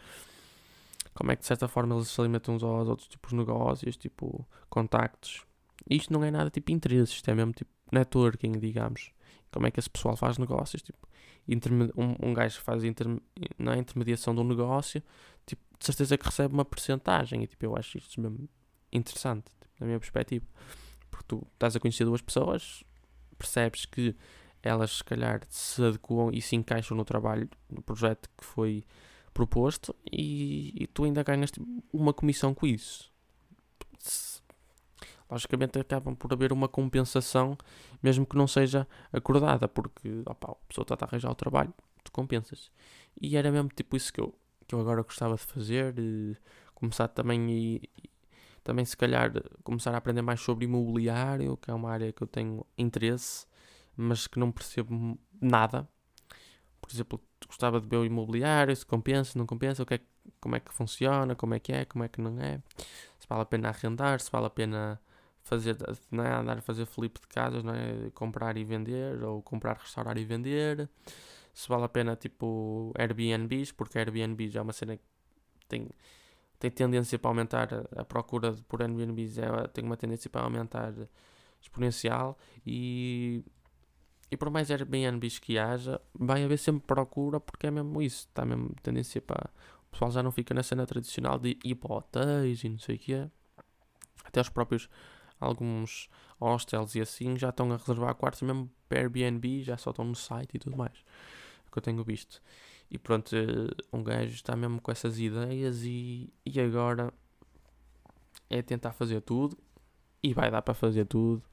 Como 1.13 1.31
é 1.31 1.35
que 1.35 1.41
de 1.41 1.47
certa 1.47 1.67
forma 1.67 1.95
eles 1.95 2.07
se 2.07 2.19
alimentam 2.19 2.55
uns 2.55 2.63
aos 2.63 2.87
outros 2.89 3.07
tipos 3.07 3.29
de 3.29 3.37
negócios, 3.37 3.95
tipo 3.95 4.47
contactos. 4.69 5.45
Isto 5.89 6.11
não 6.11 6.23
é 6.23 6.31
nada 6.31 6.49
tipo 6.49 6.71
interesses, 6.71 7.15
isto 7.15 7.29
é 7.29 7.35
mesmo 7.35 7.53
tipo 7.53 7.71
networking, 7.91 8.53
digamos. 8.53 9.11
Como 9.51 9.67
é 9.67 9.71
que 9.71 9.79
esse 9.79 9.89
pessoal 9.89 10.17
faz 10.17 10.39
negócios, 10.39 10.81
tipo, 10.81 11.07
um, 11.95 12.29
um 12.29 12.33
gajo 12.33 12.59
faz 12.61 12.83
inter 12.83 13.07
na 13.57 13.77
intermediação 13.77 14.33
de 14.33 14.41
um 14.41 14.43
negócio, 14.43 15.03
tipo, 15.45 15.61
de 15.77 15.85
certeza 15.85 16.17
que 16.17 16.25
recebe 16.25 16.53
uma 16.53 16.65
porcentagem 16.65 17.43
e 17.43 17.47
tipo, 17.47 17.63
eu 17.65 17.77
acho 17.77 17.97
isto 17.97 18.19
mesmo 18.19 18.49
interessante, 18.91 19.45
tipo, 19.61 19.73
na 19.79 19.85
minha 19.85 19.99
perspectiva. 19.99 20.45
Porque 21.11 21.25
tu 21.27 21.47
estás 21.53 21.75
a 21.75 21.79
conhecer 21.79 22.05
duas 22.05 22.21
pessoas, 22.21 22.83
percebes 23.43 23.85
que 23.85 24.15
elas 24.61 24.97
se 24.97 25.03
calhar 25.03 25.41
se 25.49 25.83
adequam 25.83 26.31
e 26.33 26.41
se 26.41 26.55
encaixam 26.55 26.95
no 26.95 27.03
trabalho, 27.03 27.49
no 27.69 27.81
projeto 27.81 28.29
que 28.37 28.45
foi 28.45 28.85
proposto 29.33 29.93
e, 30.09 30.73
e 30.81 30.87
tu 30.87 31.03
ainda 31.03 31.21
ganhas 31.23 31.51
uma 31.91 32.13
comissão 32.13 32.53
com 32.53 32.65
isso. 32.65 33.11
Logicamente 35.29 35.77
acabam 35.79 36.15
por 36.15 36.31
haver 36.31 36.53
uma 36.53 36.69
compensação, 36.69 37.57
mesmo 38.01 38.25
que 38.25 38.37
não 38.37 38.47
seja 38.47 38.87
acordada, 39.11 39.67
porque 39.67 40.21
opa, 40.25 40.51
a 40.51 40.55
pessoa 40.67 40.83
está 40.83 40.95
a 40.95 41.05
arranjar 41.05 41.31
o 41.31 41.35
trabalho, 41.35 41.73
tu 42.03 42.11
compensas. 42.11 42.71
E 43.19 43.35
era 43.35 43.51
mesmo 43.51 43.69
tipo 43.69 43.97
isso 43.97 44.13
que 44.13 44.21
eu, 44.21 44.33
que 44.65 44.75
eu 44.75 44.79
agora 44.79 45.01
gostava 45.01 45.35
de 45.35 45.41
fazer, 45.41 45.93
começar 46.75 47.07
também 47.09 47.51
e, 47.51 47.89
também 48.63 48.85
se 48.85 48.95
calhar 48.95 49.31
começar 49.63 49.93
a 49.93 49.97
aprender 49.97 50.21
mais 50.21 50.41
sobre 50.41 50.65
imobiliário, 50.65 51.57
que 51.57 51.69
é 51.69 51.73
uma 51.73 51.91
área 51.91 52.11
que 52.11 52.21
eu 52.23 52.27
tenho 52.27 52.65
interesse, 52.77 53.45
mas 53.95 54.27
que 54.27 54.39
não 54.39 54.51
percebo 54.51 55.19
nada. 55.41 55.87
Por 56.81 56.91
exemplo, 56.91 57.21
gostava 57.47 57.79
de 57.79 57.87
ver 57.87 57.97
o 57.97 58.05
imobiliário, 58.05 58.75
se 58.75 58.85
compensa, 58.85 59.37
não 59.37 59.45
compensa, 59.45 59.83
o 59.83 59.85
que 59.85 59.95
é, 59.95 59.99
como 60.39 60.55
é 60.55 60.59
que 60.59 60.73
funciona, 60.73 61.35
como 61.35 61.53
é 61.53 61.59
que 61.59 61.71
é, 61.71 61.85
como 61.85 62.03
é 62.03 62.07
que 62.07 62.21
não 62.21 62.39
é, 62.41 62.61
se 63.19 63.27
vale 63.27 63.41
a 63.41 63.45
pena 63.45 63.69
arrendar, 63.69 64.19
se 64.19 64.31
vale 64.31 64.47
a 64.47 64.49
pena 64.49 64.99
fazer, 65.43 65.77
não 66.11 66.23
é, 66.23 66.33
andar 66.33 66.57
a 66.57 66.61
fazer 66.61 66.85
flip 66.85 67.19
de 67.19 67.27
casas, 67.27 67.63
não 67.63 67.73
é, 67.73 68.09
comprar 68.13 68.57
e 68.57 68.63
vender, 68.63 69.21
ou 69.23 69.41
comprar, 69.41 69.77
restaurar 69.77 70.17
e 70.17 70.25
vender, 70.25 70.89
se 71.53 71.67
vale 71.69 71.83
a 71.83 71.89
pena 71.89 72.15
tipo 72.15 72.93
Airbnbs, 72.97 73.71
porque 73.71 73.97
Airbnb 73.99 74.49
já 74.49 74.59
é 74.61 74.63
uma 74.63 74.73
cena 74.73 74.97
que 74.97 75.03
tem, 75.67 75.89
tem 76.69 76.71
tendência 76.71 77.19
para 77.19 77.29
aumentar, 77.29 77.69
a 77.95 78.05
procura 78.05 78.53
por 78.69 78.81
Airbnbs 78.81 79.37
é, 79.37 79.67
tem 79.67 79.83
uma 79.83 79.97
tendência 79.97 80.29
para 80.29 80.43
aumentar 80.43 80.93
exponencial 81.61 82.37
e 82.65 83.43
e 84.31 84.37
por 84.37 84.49
mais 84.49 84.71
Airbnbs 84.71 85.37
que 85.37 85.59
haja, 85.59 86.01
vai 86.11 86.43
haver 86.43 86.57
sempre 86.57 86.87
procura 86.87 87.39
porque 87.39 87.67
é 87.67 87.71
mesmo 87.71 88.01
isso. 88.01 88.25
Está 88.27 88.43
mesmo 88.43 88.73
tendência 88.81 89.21
para. 89.21 89.47
O 89.87 89.91
pessoal 89.91 90.09
já 90.09 90.23
não 90.23 90.31
fica 90.31 90.55
na 90.55 90.63
cena 90.63 90.87
tradicional 90.87 91.37
de 91.37 91.55
hotéis 91.83 92.63
e 92.63 92.69
não 92.69 92.79
sei 92.79 92.95
o 92.95 92.99
que 92.99 93.13
é. 93.13 93.29
Até 94.23 94.41
os 94.41 94.49
próprios. 94.49 94.89
Alguns 95.39 96.09
hostels 96.39 96.95
e 96.95 97.01
assim 97.01 97.37
já 97.37 97.49
estão 97.49 97.71
a 97.71 97.77
reservar 97.77 98.15
quartos 98.15 98.41
mesmo 98.41 98.71
para 98.89 99.01
Airbnb, 99.01 99.61
já 99.61 99.77
só 99.77 99.91
estão 99.91 100.03
no 100.03 100.15
site 100.15 100.55
e 100.55 100.59
tudo 100.59 100.75
mais. 100.75 101.03
Que 101.71 101.77
eu 101.77 101.83
tenho 101.83 102.03
visto. 102.03 102.41
E 102.93 102.97
pronto, 102.99 103.35
eh, 103.35 103.75
um 103.91 104.03
gajo 104.03 104.35
está 104.35 104.55
mesmo 104.55 104.79
com 104.79 104.91
essas 104.91 105.17
ideias 105.17 105.81
e, 105.83 106.31
e 106.45 106.61
agora 106.61 107.11
é 108.47 108.61
tentar 108.61 108.93
fazer 108.93 109.19
tudo. 109.21 109.57
E 110.21 110.31
vai 110.31 110.51
dar 110.51 110.61
para 110.61 110.75
fazer 110.75 111.05
tudo. 111.05 111.43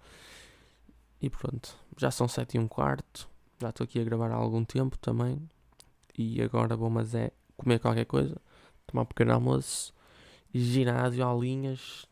E 1.21 1.31
pronto, 1.31 1.75
já 1.97 2.11
são 2.11 2.29
sete 2.29 2.57
e 2.57 2.61
um 2.61 2.69
quarto. 2.69 3.27
Já 3.59 3.71
estou 3.71 3.85
aqui 3.85 3.99
a 3.99 4.05
gravar 4.05 4.31
há 4.31 4.35
algum 4.35 4.63
tempo 4.63 4.99
também. 4.99 5.49
E 6.17 6.43
agora 6.43 6.77
vou, 6.77 6.91
mas 6.91 7.15
é 7.15 7.33
comer 7.57 7.79
qualquer 7.79 8.05
coisa, 8.05 8.37
tomar 8.87 9.03
um 9.03 9.07
pequeno 9.07 9.33
almoço, 9.33 9.95
ginásio, 10.53 11.25
aulinhas. 11.25 12.07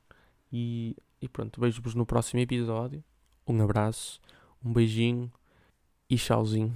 E, 0.50 0.96
e 1.20 1.28
pronto, 1.28 1.60
vejo-vos 1.60 1.94
no 1.94 2.06
próximo 2.06 2.40
episódio. 2.40 3.04
Um 3.46 3.62
abraço, 3.62 4.20
um 4.64 4.72
beijinho 4.72 5.30
e 6.08 6.16
tchauzinho. 6.16 6.74